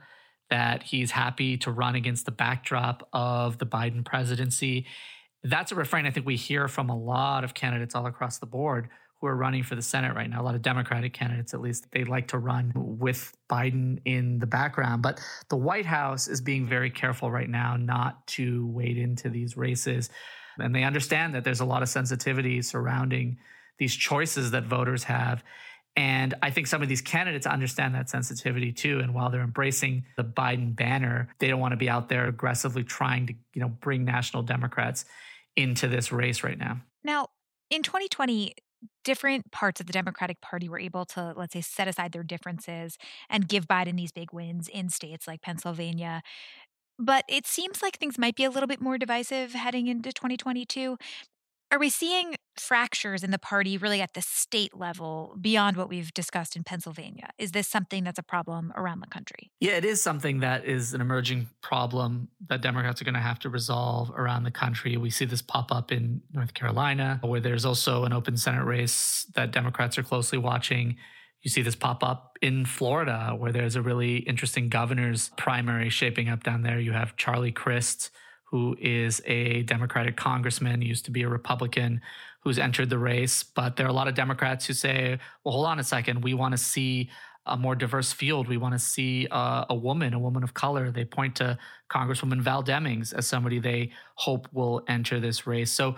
that 0.50 0.82
he's 0.82 1.12
happy 1.12 1.56
to 1.56 1.70
run 1.70 1.94
against 1.94 2.26
the 2.26 2.30
backdrop 2.30 3.08
of 3.12 3.56
the 3.58 3.64
Biden 3.64 4.04
presidency 4.04 4.86
that's 5.44 5.72
a 5.72 5.74
refrain 5.74 6.06
I 6.06 6.10
think 6.10 6.26
we 6.26 6.36
hear 6.36 6.68
from 6.68 6.88
a 6.88 6.96
lot 6.96 7.44
of 7.44 7.54
candidates 7.54 7.94
all 7.94 8.06
across 8.06 8.38
the 8.38 8.46
board 8.46 8.88
who 9.20 9.28
are 9.28 9.36
running 9.36 9.62
for 9.62 9.76
the 9.76 9.82
Senate 9.82 10.14
right 10.16 10.28
now. 10.28 10.40
A 10.40 10.44
lot 10.44 10.56
of 10.56 10.62
Democratic 10.62 11.12
candidates, 11.12 11.54
at 11.54 11.60
least, 11.60 11.86
they 11.92 12.02
like 12.02 12.28
to 12.28 12.38
run 12.38 12.72
with 12.74 13.36
Biden 13.48 14.00
in 14.04 14.40
the 14.40 14.46
background. 14.46 15.02
But 15.02 15.20
the 15.48 15.56
White 15.56 15.86
House 15.86 16.26
is 16.26 16.40
being 16.40 16.66
very 16.66 16.90
careful 16.90 17.30
right 17.30 17.48
now 17.48 17.76
not 17.76 18.26
to 18.28 18.66
wade 18.66 18.98
into 18.98 19.30
these 19.30 19.56
races. 19.56 20.10
And 20.58 20.74
they 20.74 20.82
understand 20.82 21.34
that 21.36 21.44
there's 21.44 21.60
a 21.60 21.64
lot 21.64 21.82
of 21.82 21.88
sensitivity 21.88 22.62
surrounding 22.62 23.38
these 23.78 23.94
choices 23.94 24.50
that 24.50 24.64
voters 24.64 25.04
have. 25.04 25.44
And 25.94 26.34
I 26.42 26.50
think 26.50 26.66
some 26.66 26.82
of 26.82 26.88
these 26.88 27.02
candidates 27.02 27.46
understand 27.46 27.94
that 27.94 28.10
sensitivity 28.10 28.72
too. 28.72 28.98
And 29.00 29.14
while 29.14 29.30
they're 29.30 29.42
embracing 29.42 30.04
the 30.16 30.24
Biden 30.24 30.74
banner, 30.74 31.28
they 31.38 31.48
don't 31.48 31.60
want 31.60 31.72
to 31.72 31.76
be 31.76 31.88
out 31.88 32.08
there 32.08 32.26
aggressively 32.26 32.82
trying 32.82 33.26
to, 33.28 33.34
you 33.54 33.60
know, 33.60 33.68
bring 33.68 34.04
national 34.04 34.42
Democrats 34.42 35.04
into 35.56 35.88
this 35.88 36.12
race 36.12 36.42
right 36.42 36.58
now. 36.58 36.80
Now, 37.04 37.28
in 37.70 37.82
2020, 37.82 38.54
different 39.04 39.50
parts 39.52 39.80
of 39.80 39.86
the 39.86 39.92
Democratic 39.92 40.40
Party 40.40 40.68
were 40.68 40.78
able 40.78 41.04
to, 41.06 41.32
let's 41.36 41.52
say, 41.52 41.60
set 41.60 41.88
aside 41.88 42.12
their 42.12 42.22
differences 42.22 42.98
and 43.28 43.48
give 43.48 43.66
Biden 43.66 43.96
these 43.96 44.12
big 44.12 44.32
wins 44.32 44.68
in 44.68 44.88
states 44.88 45.26
like 45.26 45.42
Pennsylvania. 45.42 46.22
But 46.98 47.24
it 47.28 47.46
seems 47.46 47.82
like 47.82 47.98
things 47.98 48.18
might 48.18 48.36
be 48.36 48.44
a 48.44 48.50
little 48.50 48.66
bit 48.66 48.80
more 48.80 48.98
divisive 48.98 49.54
heading 49.54 49.88
into 49.88 50.12
2022. 50.12 50.98
Are 51.72 51.78
we 51.78 51.88
seeing 51.88 52.34
fractures 52.58 53.24
in 53.24 53.30
the 53.30 53.38
party 53.38 53.78
really 53.78 54.02
at 54.02 54.12
the 54.12 54.20
state 54.20 54.76
level 54.76 55.34
beyond 55.40 55.78
what 55.78 55.88
we've 55.88 56.12
discussed 56.12 56.54
in 56.54 56.64
Pennsylvania? 56.64 57.30
Is 57.38 57.52
this 57.52 57.66
something 57.66 58.04
that's 58.04 58.18
a 58.18 58.22
problem 58.22 58.74
around 58.76 59.00
the 59.00 59.06
country? 59.06 59.50
Yeah, 59.58 59.72
it 59.72 59.84
is 59.86 60.02
something 60.02 60.40
that 60.40 60.66
is 60.66 60.92
an 60.92 61.00
emerging 61.00 61.48
problem 61.62 62.28
that 62.50 62.60
Democrats 62.60 63.00
are 63.00 63.06
going 63.06 63.14
to 63.14 63.20
have 63.20 63.38
to 63.38 63.48
resolve 63.48 64.10
around 64.10 64.44
the 64.44 64.50
country. 64.50 64.98
We 64.98 65.08
see 65.08 65.24
this 65.24 65.40
pop 65.40 65.72
up 65.72 65.90
in 65.90 66.20
North 66.30 66.52
Carolina, 66.52 67.18
where 67.22 67.40
there's 67.40 67.64
also 67.64 68.04
an 68.04 68.12
open 68.12 68.36
Senate 68.36 68.66
race 68.66 69.26
that 69.34 69.50
Democrats 69.50 69.96
are 69.96 70.02
closely 70.02 70.36
watching. 70.36 70.98
You 71.40 71.50
see 71.50 71.62
this 71.62 71.74
pop 71.74 72.04
up 72.04 72.36
in 72.42 72.66
Florida, 72.66 73.34
where 73.34 73.50
there's 73.50 73.76
a 73.76 73.82
really 73.82 74.18
interesting 74.18 74.68
governor's 74.68 75.30
primary 75.38 75.88
shaping 75.88 76.28
up 76.28 76.44
down 76.44 76.64
there. 76.64 76.78
You 76.78 76.92
have 76.92 77.16
Charlie 77.16 77.50
Crist 77.50 78.10
who 78.52 78.76
is 78.78 79.22
a 79.24 79.62
Democratic 79.62 80.16
congressman, 80.16 80.82
used 80.82 81.06
to 81.06 81.10
be 81.10 81.22
a 81.22 81.28
Republican, 81.28 82.02
who's 82.42 82.58
entered 82.58 82.90
the 82.90 82.98
race. 82.98 83.42
But 83.42 83.76
there 83.76 83.86
are 83.86 83.88
a 83.88 83.94
lot 83.94 84.08
of 84.08 84.14
Democrats 84.14 84.66
who 84.66 84.74
say, 84.74 85.18
well, 85.42 85.54
hold 85.54 85.66
on 85.66 85.78
a 85.78 85.84
second, 85.84 86.22
we 86.22 86.34
want 86.34 86.52
to 86.52 86.58
see 86.58 87.10
a 87.46 87.56
more 87.56 87.74
diverse 87.74 88.12
field. 88.12 88.46
We 88.46 88.58
want 88.58 88.74
to 88.74 88.78
see 88.78 89.26
uh, 89.30 89.64
a 89.70 89.74
woman, 89.74 90.14
a 90.14 90.18
woman 90.18 90.44
of 90.44 90.54
color. 90.54 90.90
They 90.90 91.04
point 91.04 91.34
to 91.36 91.58
Congresswoman 91.90 92.40
Val 92.40 92.62
Demings 92.62 93.12
as 93.14 93.26
somebody 93.26 93.58
they 93.58 93.90
hope 94.14 94.46
will 94.52 94.84
enter 94.86 95.18
this 95.18 95.46
race. 95.46 95.72
So 95.72 95.96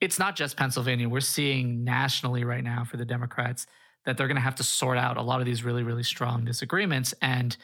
it's 0.00 0.18
not 0.18 0.36
just 0.36 0.56
Pennsylvania. 0.56 1.08
We're 1.08 1.20
seeing 1.20 1.82
nationally 1.82 2.44
right 2.44 2.62
now 2.62 2.84
for 2.84 2.98
the 2.98 3.04
Democrats 3.04 3.66
that 4.04 4.16
they're 4.16 4.28
going 4.28 4.36
to 4.36 4.42
have 4.42 4.54
to 4.56 4.62
sort 4.62 4.98
out 4.98 5.16
a 5.16 5.22
lot 5.22 5.40
of 5.40 5.46
these 5.46 5.64
really, 5.64 5.82
really 5.82 6.04
strong 6.04 6.44
disagreements. 6.44 7.14
And 7.22 7.56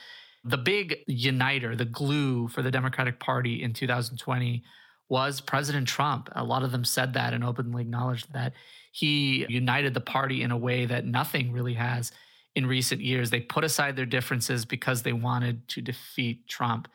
the 0.44 0.58
big 0.58 0.98
uniter, 1.06 1.76
the 1.76 1.84
glue 1.84 2.48
for 2.48 2.62
the 2.62 2.70
Democratic 2.70 3.20
Party 3.20 3.62
in 3.62 3.72
2020 3.72 4.62
was 5.08 5.40
President 5.40 5.86
Trump. 5.86 6.28
A 6.32 6.42
lot 6.42 6.62
of 6.62 6.72
them 6.72 6.84
said 6.84 7.14
that 7.14 7.34
and 7.34 7.44
openly 7.44 7.82
acknowledged 7.82 8.32
that 8.32 8.54
he 8.92 9.46
united 9.48 9.94
the 9.94 10.00
party 10.00 10.42
in 10.42 10.50
a 10.50 10.56
way 10.56 10.86
that 10.86 11.04
nothing 11.04 11.52
really 11.52 11.74
has 11.74 12.12
in 12.54 12.66
recent 12.66 13.00
years. 13.00 13.30
They 13.30 13.40
put 13.40 13.64
aside 13.64 13.96
their 13.96 14.06
differences 14.06 14.64
because 14.64 15.02
they 15.02 15.12
wanted 15.12 15.68
to 15.68 15.80
defeat 15.80 16.48
Trump. 16.48 16.88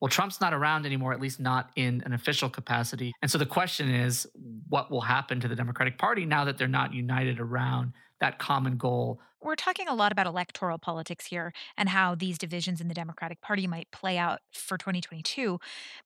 Well, 0.00 0.08
Trump's 0.08 0.40
not 0.40 0.52
around 0.52 0.84
anymore, 0.84 1.12
at 1.12 1.20
least 1.20 1.40
not 1.40 1.70
in 1.76 2.02
an 2.04 2.12
official 2.12 2.50
capacity. 2.50 3.12
And 3.22 3.30
so 3.30 3.38
the 3.38 3.46
question 3.46 3.88
is 3.88 4.26
what 4.68 4.90
will 4.90 5.00
happen 5.00 5.40
to 5.40 5.48
the 5.48 5.56
Democratic 5.56 5.98
Party 5.98 6.26
now 6.26 6.44
that 6.44 6.58
they're 6.58 6.68
not 6.68 6.92
united 6.92 7.40
around 7.40 7.92
that 8.20 8.38
common 8.38 8.76
goal. 8.76 9.20
We're 9.44 9.56
talking 9.56 9.88
a 9.88 9.94
lot 9.94 10.10
about 10.10 10.26
electoral 10.26 10.78
politics 10.78 11.26
here 11.26 11.52
and 11.76 11.90
how 11.90 12.14
these 12.14 12.38
divisions 12.38 12.80
in 12.80 12.88
the 12.88 12.94
Democratic 12.94 13.42
Party 13.42 13.66
might 13.66 13.90
play 13.90 14.16
out 14.16 14.40
for 14.52 14.78
2022. 14.78 15.60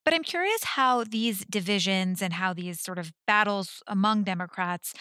But 0.05 0.13
I'm 0.13 0.25
curious 0.25 0.65
how 0.65 1.05
these 1.05 1.45
divisions 1.45 2.21
and 2.21 2.33
how 2.33 2.53
these 2.53 2.81
sort 2.81 2.99
of 2.99 3.13
battles 3.29 3.81
among 3.87 4.25
Democrats 4.25 4.93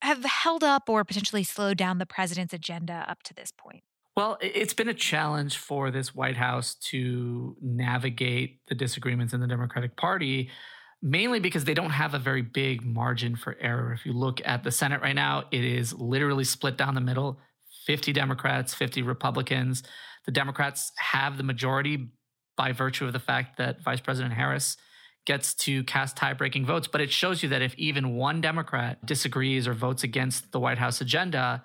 have 0.00 0.24
held 0.24 0.64
up 0.64 0.88
or 0.88 1.04
potentially 1.04 1.44
slowed 1.44 1.76
down 1.76 1.98
the 1.98 2.06
president's 2.06 2.54
agenda 2.54 3.04
up 3.06 3.22
to 3.24 3.34
this 3.34 3.52
point. 3.52 3.82
Well, 4.16 4.38
it's 4.40 4.74
been 4.74 4.88
a 4.88 4.94
challenge 4.94 5.58
for 5.58 5.90
this 5.90 6.14
White 6.14 6.36
House 6.36 6.74
to 6.86 7.54
navigate 7.60 8.60
the 8.68 8.74
disagreements 8.74 9.34
in 9.34 9.40
the 9.40 9.46
Democratic 9.46 9.94
Party 9.96 10.50
mainly 11.00 11.38
because 11.38 11.64
they 11.64 11.74
don't 11.74 11.90
have 11.90 12.14
a 12.14 12.18
very 12.18 12.42
big 12.42 12.84
margin 12.84 13.36
for 13.36 13.56
error. 13.60 13.92
If 13.92 14.04
you 14.04 14.12
look 14.12 14.40
at 14.44 14.64
the 14.64 14.72
Senate 14.72 15.00
right 15.00 15.14
now, 15.14 15.44
it 15.52 15.64
is 15.64 15.92
literally 15.92 16.42
split 16.42 16.76
down 16.76 16.94
the 16.94 17.00
middle 17.00 17.38
50 17.88 18.12
Democrats, 18.12 18.74
50 18.74 19.00
Republicans. 19.00 19.82
The 20.26 20.30
Democrats 20.30 20.92
have 20.98 21.38
the 21.38 21.42
majority 21.42 22.10
by 22.54 22.72
virtue 22.72 23.06
of 23.06 23.14
the 23.14 23.18
fact 23.18 23.56
that 23.56 23.82
Vice 23.82 24.00
President 24.00 24.34
Harris 24.34 24.76
gets 25.24 25.54
to 25.54 25.82
cast 25.84 26.14
tie 26.14 26.34
breaking 26.34 26.66
votes. 26.66 26.86
But 26.86 27.00
it 27.00 27.10
shows 27.10 27.42
you 27.42 27.48
that 27.48 27.62
if 27.62 27.74
even 27.76 28.14
one 28.14 28.42
Democrat 28.42 29.04
disagrees 29.06 29.66
or 29.66 29.72
votes 29.72 30.04
against 30.04 30.52
the 30.52 30.60
White 30.60 30.76
House 30.76 31.00
agenda, 31.00 31.64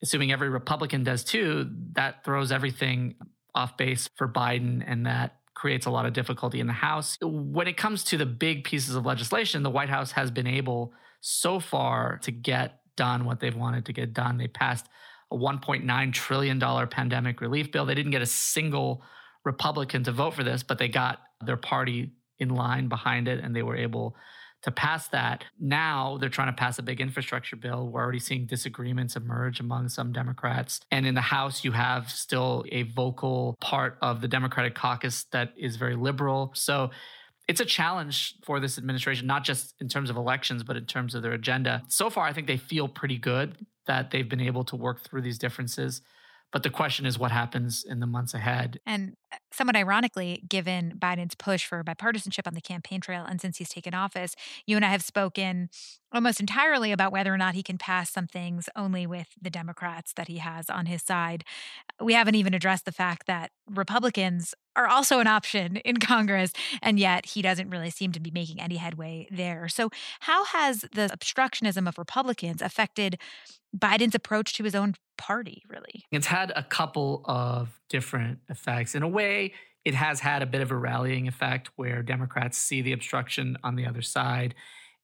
assuming 0.00 0.30
every 0.30 0.48
Republican 0.48 1.02
does 1.02 1.24
too, 1.24 1.68
that 1.94 2.24
throws 2.24 2.52
everything 2.52 3.16
off 3.52 3.76
base 3.76 4.08
for 4.14 4.28
Biden 4.28 4.84
and 4.86 5.06
that 5.06 5.38
creates 5.54 5.86
a 5.86 5.90
lot 5.90 6.06
of 6.06 6.12
difficulty 6.12 6.60
in 6.60 6.68
the 6.68 6.72
House. 6.72 7.18
When 7.20 7.66
it 7.66 7.76
comes 7.76 8.04
to 8.04 8.16
the 8.16 8.26
big 8.26 8.62
pieces 8.62 8.94
of 8.94 9.04
legislation, 9.04 9.64
the 9.64 9.70
White 9.70 9.88
House 9.88 10.12
has 10.12 10.30
been 10.30 10.46
able 10.46 10.92
so 11.20 11.58
far 11.58 12.18
to 12.22 12.30
get 12.30 12.78
done 12.94 13.24
what 13.24 13.40
they've 13.40 13.56
wanted 13.56 13.86
to 13.86 13.92
get 13.92 14.12
done. 14.12 14.38
They 14.38 14.46
passed 14.46 14.86
a 15.30 15.36
$1.9 15.36 16.12
trillion 16.12 16.60
pandemic 16.88 17.40
relief 17.40 17.70
bill. 17.70 17.86
They 17.86 17.94
didn't 17.94 18.12
get 18.12 18.22
a 18.22 18.26
single 18.26 19.02
Republican 19.44 20.04
to 20.04 20.12
vote 20.12 20.34
for 20.34 20.44
this, 20.44 20.62
but 20.62 20.78
they 20.78 20.88
got 20.88 21.20
their 21.44 21.56
party 21.56 22.12
in 22.38 22.50
line 22.50 22.88
behind 22.88 23.28
it 23.28 23.42
and 23.42 23.54
they 23.54 23.62
were 23.62 23.76
able 23.76 24.16
to 24.62 24.70
pass 24.70 25.08
that. 25.08 25.44
Now 25.60 26.18
they're 26.18 26.28
trying 26.28 26.48
to 26.48 26.52
pass 26.52 26.78
a 26.78 26.82
big 26.82 27.00
infrastructure 27.00 27.56
bill. 27.56 27.88
We're 27.88 28.02
already 28.02 28.18
seeing 28.18 28.46
disagreements 28.46 29.14
emerge 29.14 29.60
among 29.60 29.88
some 29.88 30.12
Democrats. 30.12 30.80
And 30.90 31.06
in 31.06 31.14
the 31.14 31.20
House, 31.20 31.64
you 31.64 31.72
have 31.72 32.10
still 32.10 32.64
a 32.72 32.82
vocal 32.82 33.56
part 33.60 33.98
of 34.02 34.20
the 34.20 34.28
Democratic 34.28 34.74
caucus 34.74 35.24
that 35.32 35.52
is 35.56 35.76
very 35.76 35.94
liberal. 35.94 36.50
So 36.54 36.90
it's 37.48 37.60
a 37.60 37.64
challenge 37.64 38.34
for 38.44 38.60
this 38.60 38.76
administration, 38.76 39.26
not 39.26 39.42
just 39.42 39.74
in 39.80 39.88
terms 39.88 40.10
of 40.10 40.16
elections, 40.16 40.62
but 40.62 40.76
in 40.76 40.84
terms 40.84 41.14
of 41.14 41.22
their 41.22 41.32
agenda. 41.32 41.82
So 41.88 42.10
far, 42.10 42.26
I 42.26 42.32
think 42.32 42.46
they 42.46 42.58
feel 42.58 42.88
pretty 42.88 43.18
good 43.18 43.66
that 43.86 44.10
they've 44.10 44.28
been 44.28 44.40
able 44.40 44.64
to 44.64 44.76
work 44.76 45.02
through 45.02 45.22
these 45.22 45.38
differences. 45.38 46.02
But 46.52 46.62
the 46.62 46.70
question 46.70 47.06
is 47.06 47.18
what 47.18 47.30
happens 47.30 47.84
in 47.88 48.00
the 48.00 48.06
months 48.06 48.34
ahead. 48.34 48.80
And 48.86 49.14
somewhat 49.52 49.76
ironically, 49.76 50.42
given 50.48 50.94
Biden's 50.98 51.34
push 51.34 51.66
for 51.66 51.82
bipartisanship 51.82 52.46
on 52.46 52.54
the 52.54 52.60
campaign 52.60 53.00
trail, 53.00 53.24
and 53.28 53.40
since 53.40 53.58
he's 53.58 53.68
taken 53.68 53.94
office, 53.94 54.34
you 54.66 54.76
and 54.76 54.84
I 54.84 54.90
have 54.90 55.02
spoken 55.02 55.68
almost 56.12 56.40
entirely 56.40 56.92
about 56.92 57.12
whether 57.12 57.32
or 57.32 57.36
not 57.36 57.54
he 57.54 57.62
can 57.62 57.76
pass 57.76 58.10
some 58.10 58.26
things 58.26 58.68
only 58.74 59.06
with 59.06 59.28
the 59.40 59.50
Democrats 59.50 60.12
that 60.14 60.28
he 60.28 60.38
has 60.38 60.70
on 60.70 60.86
his 60.86 61.02
side. 61.02 61.44
We 62.00 62.14
haven't 62.14 62.34
even 62.34 62.54
addressed 62.54 62.86
the 62.86 62.92
fact 62.92 63.26
that 63.26 63.50
Republicans 63.68 64.54
are 64.76 64.86
also 64.86 65.18
an 65.18 65.26
option 65.26 65.76
in 65.78 65.96
Congress, 65.98 66.52
and 66.80 66.98
yet 66.98 67.26
he 67.26 67.42
doesn't 67.42 67.68
really 67.68 67.90
seem 67.90 68.12
to 68.12 68.20
be 68.20 68.30
making 68.30 68.60
any 68.60 68.76
headway 68.76 69.26
there. 69.30 69.68
So, 69.68 69.90
how 70.20 70.44
has 70.46 70.80
the 70.80 71.10
obstructionism 71.12 71.88
of 71.88 71.98
Republicans 71.98 72.62
affected 72.62 73.18
Biden's 73.76 74.14
approach 74.14 74.54
to 74.54 74.64
his 74.64 74.74
own 74.74 74.94
party, 75.18 75.62
really? 75.68 76.04
It's 76.10 76.26
had 76.26 76.52
a 76.56 76.62
couple 76.62 77.22
of 77.26 77.77
different 77.88 78.38
effects. 78.48 78.94
In 78.94 79.02
a 79.02 79.08
way, 79.08 79.52
it 79.84 79.94
has 79.94 80.20
had 80.20 80.42
a 80.42 80.46
bit 80.46 80.60
of 80.60 80.70
a 80.70 80.76
rallying 80.76 81.28
effect 81.28 81.70
where 81.76 82.02
Democrats 82.02 82.58
see 82.58 82.82
the 82.82 82.92
obstruction 82.92 83.56
on 83.64 83.76
the 83.76 83.86
other 83.86 84.02
side. 84.02 84.54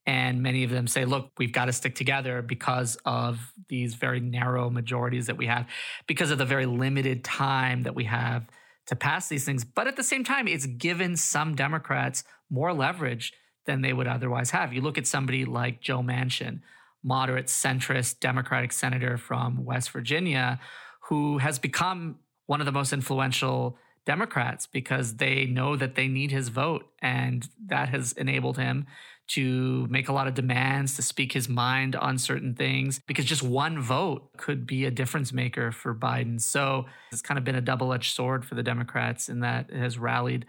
And 0.06 0.42
many 0.42 0.64
of 0.64 0.70
them 0.70 0.86
say, 0.86 1.06
look, 1.06 1.30
we've 1.38 1.52
got 1.52 1.66
to 1.66 1.72
stick 1.72 1.94
together 1.94 2.42
because 2.42 2.96
of 3.06 3.52
these 3.68 3.94
very 3.94 4.20
narrow 4.20 4.68
majorities 4.68 5.26
that 5.26 5.38
we 5.38 5.46
have, 5.46 5.66
because 6.06 6.30
of 6.30 6.38
the 6.38 6.44
very 6.44 6.66
limited 6.66 7.24
time 7.24 7.84
that 7.84 7.94
we 7.94 8.04
have 8.04 8.46
to 8.86 8.96
pass 8.96 9.28
these 9.28 9.46
things. 9.46 9.64
But 9.64 9.86
at 9.86 9.96
the 9.96 10.02
same 10.02 10.24
time, 10.24 10.46
it's 10.46 10.66
given 10.66 11.16
some 11.16 11.54
Democrats 11.54 12.22
more 12.50 12.74
leverage 12.74 13.32
than 13.64 13.80
they 13.80 13.94
would 13.94 14.06
otherwise 14.06 14.50
have. 14.50 14.74
You 14.74 14.82
look 14.82 14.98
at 14.98 15.06
somebody 15.06 15.46
like 15.46 15.80
Joe 15.80 16.00
Manchin, 16.00 16.60
moderate 17.02 17.46
centrist 17.46 18.20
Democratic 18.20 18.72
senator 18.72 19.16
from 19.16 19.64
West 19.64 19.90
Virginia 19.90 20.60
who 21.08 21.38
has 21.38 21.58
become 21.58 22.16
one 22.46 22.60
of 22.60 22.66
the 22.66 22.72
most 22.72 22.92
influential 22.92 23.76
Democrats 24.06 24.66
because 24.66 25.16
they 25.16 25.46
know 25.46 25.76
that 25.76 25.94
they 25.94 26.08
need 26.08 26.30
his 26.30 26.48
vote. 26.48 26.86
And 27.00 27.48
that 27.66 27.88
has 27.88 28.12
enabled 28.12 28.58
him 28.58 28.86
to 29.26 29.86
make 29.88 30.08
a 30.08 30.12
lot 30.12 30.28
of 30.28 30.34
demands, 30.34 30.96
to 30.96 31.02
speak 31.02 31.32
his 31.32 31.48
mind 31.48 31.96
on 31.96 32.18
certain 32.18 32.54
things, 32.54 33.00
because 33.06 33.24
just 33.24 33.42
one 33.42 33.80
vote 33.80 34.28
could 34.36 34.66
be 34.66 34.84
a 34.84 34.90
difference 34.90 35.32
maker 35.32 35.72
for 35.72 35.94
Biden. 35.94 36.38
So 36.40 36.84
it's 37.10 37.22
kind 37.22 37.38
of 37.38 37.44
been 37.44 37.54
a 37.54 37.62
double 37.62 37.94
edged 37.94 38.14
sword 38.14 38.44
for 38.44 38.54
the 38.54 38.62
Democrats 38.62 39.30
in 39.30 39.40
that 39.40 39.70
it 39.70 39.78
has 39.78 39.98
rallied 39.98 40.44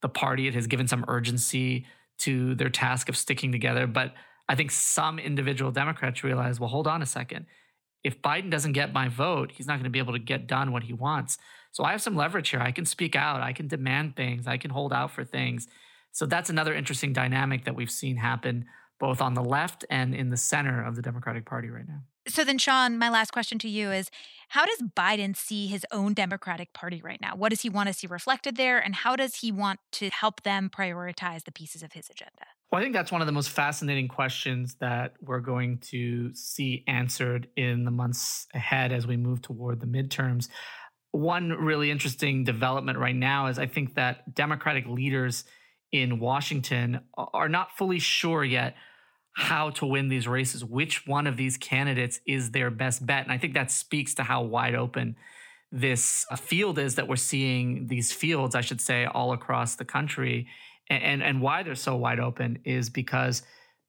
the 0.00 0.08
party, 0.08 0.46
it 0.46 0.54
has 0.54 0.66
given 0.68 0.86
some 0.86 1.04
urgency 1.08 1.86
to 2.18 2.54
their 2.54 2.68
task 2.68 3.08
of 3.08 3.16
sticking 3.16 3.50
together. 3.50 3.86
But 3.86 4.14
I 4.48 4.54
think 4.54 4.70
some 4.70 5.18
individual 5.18 5.72
Democrats 5.72 6.22
realize, 6.22 6.60
well, 6.60 6.70
hold 6.70 6.86
on 6.86 7.02
a 7.02 7.06
second. 7.06 7.46
If 8.02 8.22
Biden 8.22 8.50
doesn't 8.50 8.72
get 8.72 8.92
my 8.92 9.08
vote, 9.08 9.52
he's 9.52 9.66
not 9.66 9.74
going 9.74 9.84
to 9.84 9.90
be 9.90 9.98
able 9.98 10.14
to 10.14 10.18
get 10.18 10.46
done 10.46 10.72
what 10.72 10.84
he 10.84 10.92
wants. 10.92 11.38
So 11.72 11.84
I 11.84 11.92
have 11.92 12.02
some 12.02 12.16
leverage 12.16 12.48
here. 12.50 12.60
I 12.60 12.72
can 12.72 12.86
speak 12.86 13.14
out. 13.14 13.40
I 13.40 13.52
can 13.52 13.68
demand 13.68 14.16
things. 14.16 14.46
I 14.46 14.56
can 14.56 14.70
hold 14.70 14.92
out 14.92 15.10
for 15.10 15.24
things. 15.24 15.68
So 16.12 16.26
that's 16.26 16.50
another 16.50 16.74
interesting 16.74 17.12
dynamic 17.12 17.64
that 17.64 17.76
we've 17.76 17.90
seen 17.90 18.16
happen 18.16 18.66
both 19.00 19.22
on 19.22 19.34
the 19.34 19.42
left 19.42 19.84
and 19.90 20.14
in 20.14 20.28
the 20.28 20.36
center 20.36 20.84
of 20.84 20.94
the 20.94 21.02
Democratic 21.02 21.46
Party 21.46 21.70
right 21.70 21.88
now. 21.88 22.02
So 22.28 22.44
then, 22.44 22.58
Sean, 22.58 22.98
my 22.98 23.08
last 23.08 23.32
question 23.32 23.58
to 23.60 23.68
you 23.68 23.90
is 23.90 24.10
How 24.50 24.66
does 24.66 24.82
Biden 24.94 25.34
see 25.34 25.66
his 25.66 25.86
own 25.90 26.12
Democratic 26.12 26.72
Party 26.74 27.00
right 27.02 27.20
now? 27.20 27.34
What 27.34 27.48
does 27.48 27.62
he 27.62 27.70
want 27.70 27.88
to 27.88 27.94
see 27.94 28.06
reflected 28.06 28.56
there? 28.56 28.78
And 28.78 28.94
how 28.94 29.16
does 29.16 29.36
he 29.36 29.50
want 29.50 29.80
to 29.92 30.10
help 30.10 30.42
them 30.42 30.70
prioritize 30.70 31.44
the 31.44 31.52
pieces 31.52 31.82
of 31.82 31.94
his 31.94 32.10
agenda? 32.10 32.46
Well, 32.70 32.78
I 32.78 32.82
think 32.84 32.94
that's 32.94 33.10
one 33.10 33.20
of 33.20 33.26
the 33.26 33.32
most 33.32 33.50
fascinating 33.50 34.06
questions 34.06 34.76
that 34.76 35.14
we're 35.20 35.40
going 35.40 35.78
to 35.88 36.32
see 36.34 36.84
answered 36.86 37.48
in 37.56 37.84
the 37.84 37.90
months 37.90 38.46
ahead 38.54 38.92
as 38.92 39.08
we 39.08 39.16
move 39.16 39.42
toward 39.42 39.80
the 39.80 39.86
midterms. 39.86 40.48
One 41.10 41.50
really 41.50 41.90
interesting 41.90 42.44
development 42.44 42.96
right 42.96 43.14
now 43.14 43.48
is 43.48 43.58
I 43.58 43.66
think 43.66 43.96
that 43.96 44.36
Democratic 44.36 44.86
leaders 44.86 45.42
in 45.90 46.20
Washington 46.20 47.00
are 47.16 47.48
not 47.48 47.76
fully 47.76 47.98
sure 47.98 48.44
yet 48.44 48.76
how 49.32 49.70
to 49.70 49.86
win 49.86 50.08
these 50.08 50.28
races, 50.28 50.64
which 50.64 51.06
one 51.08 51.26
of 51.26 51.36
these 51.36 51.56
candidates 51.56 52.20
is 52.24 52.52
their 52.52 52.70
best 52.70 53.04
bet. 53.04 53.24
And 53.24 53.32
I 53.32 53.38
think 53.38 53.54
that 53.54 53.72
speaks 53.72 54.14
to 54.14 54.22
how 54.22 54.42
wide 54.42 54.76
open 54.76 55.16
this 55.72 56.26
uh, 56.30 56.36
field 56.36 56.78
is 56.78 56.96
that 56.96 57.08
we're 57.08 57.16
seeing 57.16 57.86
these 57.88 58.12
fields, 58.12 58.54
I 58.54 58.60
should 58.60 58.80
say, 58.80 59.06
all 59.06 59.32
across 59.32 59.76
the 59.76 59.84
country. 59.84 60.48
And, 60.90 61.22
and, 61.22 61.40
why 61.40 61.62
they're 61.62 61.76
so 61.76 61.94
wide 61.94 62.18
open 62.18 62.58
is 62.64 62.90
because 62.90 63.42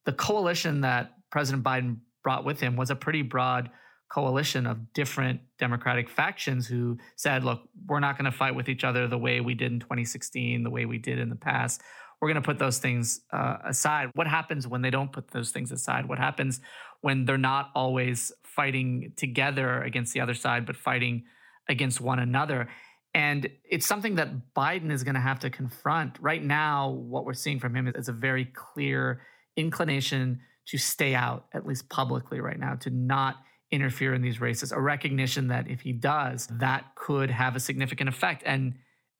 the 0.04 0.12
coalition 0.12 0.82
that 0.82 1.14
President 1.30 1.64
Biden 1.64 1.96
brought 2.22 2.44
with 2.44 2.60
him 2.60 2.76
was 2.76 2.90
a 2.90 2.96
pretty 2.96 3.22
broad 3.22 3.70
coalition 4.08 4.66
of 4.66 4.92
different 4.92 5.40
Democratic 5.58 6.08
factions 6.08 6.68
who 6.68 6.96
said, 7.16 7.42
look, 7.42 7.62
we're 7.88 7.98
not 7.98 8.16
going 8.16 8.30
to 8.30 8.36
fight 8.36 8.54
with 8.54 8.68
each 8.68 8.84
other 8.84 9.08
the 9.08 9.18
way 9.18 9.40
we 9.40 9.54
did 9.54 9.72
in 9.72 9.80
2016, 9.80 10.62
the 10.62 10.70
way 10.70 10.84
we 10.84 10.98
did 10.98 11.18
in 11.18 11.28
the 11.28 11.34
past 11.34 11.82
we're 12.22 12.28
going 12.28 12.40
to 12.40 12.46
put 12.46 12.60
those 12.60 12.78
things 12.78 13.20
uh, 13.32 13.56
aside. 13.64 14.10
What 14.14 14.28
happens 14.28 14.68
when 14.68 14.80
they 14.80 14.90
don't 14.90 15.10
put 15.10 15.32
those 15.32 15.50
things 15.50 15.72
aside? 15.72 16.08
What 16.08 16.18
happens 16.18 16.60
when 17.00 17.24
they're 17.24 17.36
not 17.36 17.70
always 17.74 18.30
fighting 18.44 19.12
together 19.16 19.82
against 19.82 20.14
the 20.14 20.20
other 20.20 20.32
side, 20.32 20.64
but 20.64 20.76
fighting 20.76 21.24
against 21.68 22.00
one 22.00 22.20
another? 22.20 22.68
And 23.14 23.50
it's 23.68 23.86
something 23.86 24.14
that 24.14 24.54
Biden 24.54 24.90
is 24.90 25.04
going 25.04 25.14
to 25.14 25.20
have 25.20 25.40
to 25.40 25.50
confront. 25.50 26.18
Right 26.20 26.42
now, 26.42 26.90
what 26.90 27.24
we're 27.24 27.34
seeing 27.34 27.60
from 27.60 27.74
him 27.74 27.92
is 27.94 28.08
a 28.08 28.12
very 28.12 28.46
clear 28.46 29.20
inclination 29.56 30.40
to 30.66 30.78
stay 30.78 31.14
out, 31.14 31.46
at 31.52 31.66
least 31.66 31.88
publicly 31.88 32.40
right 32.40 32.58
now, 32.58 32.74
to 32.76 32.90
not 32.90 33.36
interfere 33.70 34.14
in 34.14 34.22
these 34.22 34.40
races, 34.40 34.70
a 34.72 34.80
recognition 34.80 35.48
that 35.48 35.68
if 35.68 35.80
he 35.80 35.92
does, 35.92 36.46
that 36.52 36.94
could 36.94 37.30
have 37.30 37.56
a 37.56 37.60
significant 37.60 38.08
effect. 38.08 38.42
And 38.46 38.74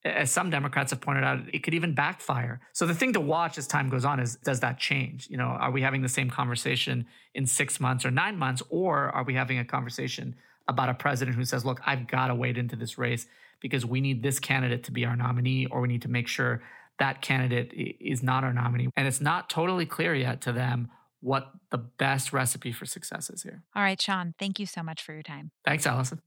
as 0.05 0.31
some 0.31 0.51
Democrats 0.51 0.91
have 0.91 1.01
pointed 1.01 1.25
out, 1.25 1.41
it 1.53 1.63
could 1.63 1.75
even 1.75 1.95
backfire. 1.95 2.61
So 2.73 2.87
the 2.87 2.95
thing 2.95 3.13
to 3.15 3.21
watch 3.21 3.57
as 3.57 3.67
time 3.67 3.89
goes 3.89 4.05
on 4.05 4.21
is 4.21 4.37
does 4.37 4.61
that 4.61 4.79
change? 4.79 5.29
You 5.31 5.37
know, 5.37 5.45
are 5.45 5.71
we 5.71 5.83
having 5.83 6.03
the 6.03 6.09
same 6.09 6.29
conversation 6.29 7.07
in 7.35 7.47
six 7.47 7.81
months 7.81 8.05
or 8.05 8.11
nine 8.11 8.37
months, 8.37 8.63
or 8.69 9.11
are 9.11 9.25
we 9.25 9.35
having 9.35 9.59
a 9.59 9.65
conversation 9.65 10.35
about 10.69 10.89
a 10.89 10.95
president 10.95 11.37
who 11.37 11.45
says, 11.45 11.65
look, 11.65 11.81
I've 11.87 12.07
got 12.07 12.29
to 12.29 12.35
wade 12.35 12.59
into 12.59 12.77
this 12.77 12.99
race 12.99 13.27
because 13.63 13.87
we 13.87 14.03
need 14.03 14.23
this 14.23 14.39
candidate 14.39 14.85
to 14.85 14.93
be 14.93 15.07
our 15.07 15.17
nominee, 15.17 15.67
or 15.67 15.81
we 15.81 15.89
need 15.89 16.03
to 16.03 16.11
make 16.11 16.29
sure 16.29 16.63
that 16.99 17.23
candidate 17.23 17.73
is 18.01 18.23
not 18.23 18.45
our 18.45 18.53
nominee. 18.53 18.91
And 18.97 19.07
it's 19.09 19.21
not 19.21 19.49
totally 19.49 19.87
clear 19.87 20.15
yet 20.15 20.43
to 20.43 20.53
them 20.53 20.91
what 21.21 21.53
the 21.71 21.79
best 21.79 22.33
recipe 22.33 22.73
for 22.73 22.85
success 22.85 23.31
is 23.31 23.45
here. 23.45 23.63
All 23.75 23.83
right, 23.83 24.01
Sean, 24.01 24.35
thank 24.39 24.59
you 24.59 24.67
so 24.67 24.83
much 24.83 25.03
for 25.03 25.13
your 25.13 25.23
time. 25.23 25.53
Thanks, 25.65 25.87
Allison. 25.87 26.21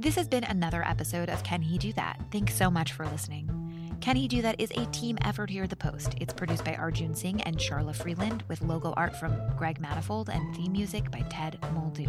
This 0.00 0.16
has 0.16 0.28
been 0.28 0.44
another 0.44 0.82
episode 0.82 1.28
of 1.28 1.44
Can 1.44 1.60
He 1.60 1.76
Do 1.76 1.92
That? 1.92 2.18
Thanks 2.32 2.54
so 2.54 2.70
much 2.70 2.94
for 2.94 3.04
listening. 3.04 3.59
Can 4.00 4.16
He 4.16 4.28
Do 4.28 4.40
That 4.40 4.58
is 4.58 4.70
a 4.70 4.86
team 4.86 5.18
effort 5.22 5.50
here 5.50 5.64
at 5.64 5.70
The 5.70 5.76
Post. 5.76 6.14
It's 6.20 6.32
produced 6.32 6.64
by 6.64 6.74
Arjun 6.74 7.14
Singh 7.14 7.42
and 7.42 7.58
Charla 7.58 7.94
Freeland, 7.94 8.42
with 8.48 8.62
logo 8.62 8.94
art 8.96 9.14
from 9.14 9.36
Greg 9.58 9.78
Manifold 9.78 10.30
and 10.30 10.56
theme 10.56 10.72
music 10.72 11.10
by 11.10 11.20
Ted 11.28 11.58
Muldoon. 11.74 12.08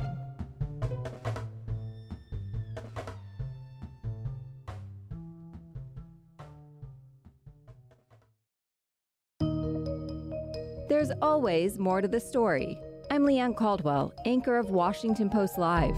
There's 10.88 11.12
always 11.22 11.78
more 11.78 12.02
to 12.02 12.08
the 12.08 12.20
story. 12.22 12.80
I'm 13.12 13.26
Leigh 13.26 13.40
Ann 13.40 13.54
Caldwell, 13.54 14.14
anchor 14.26 14.58
of 14.58 14.70
Washington 14.70 15.30
Post 15.30 15.58
Live. 15.58 15.98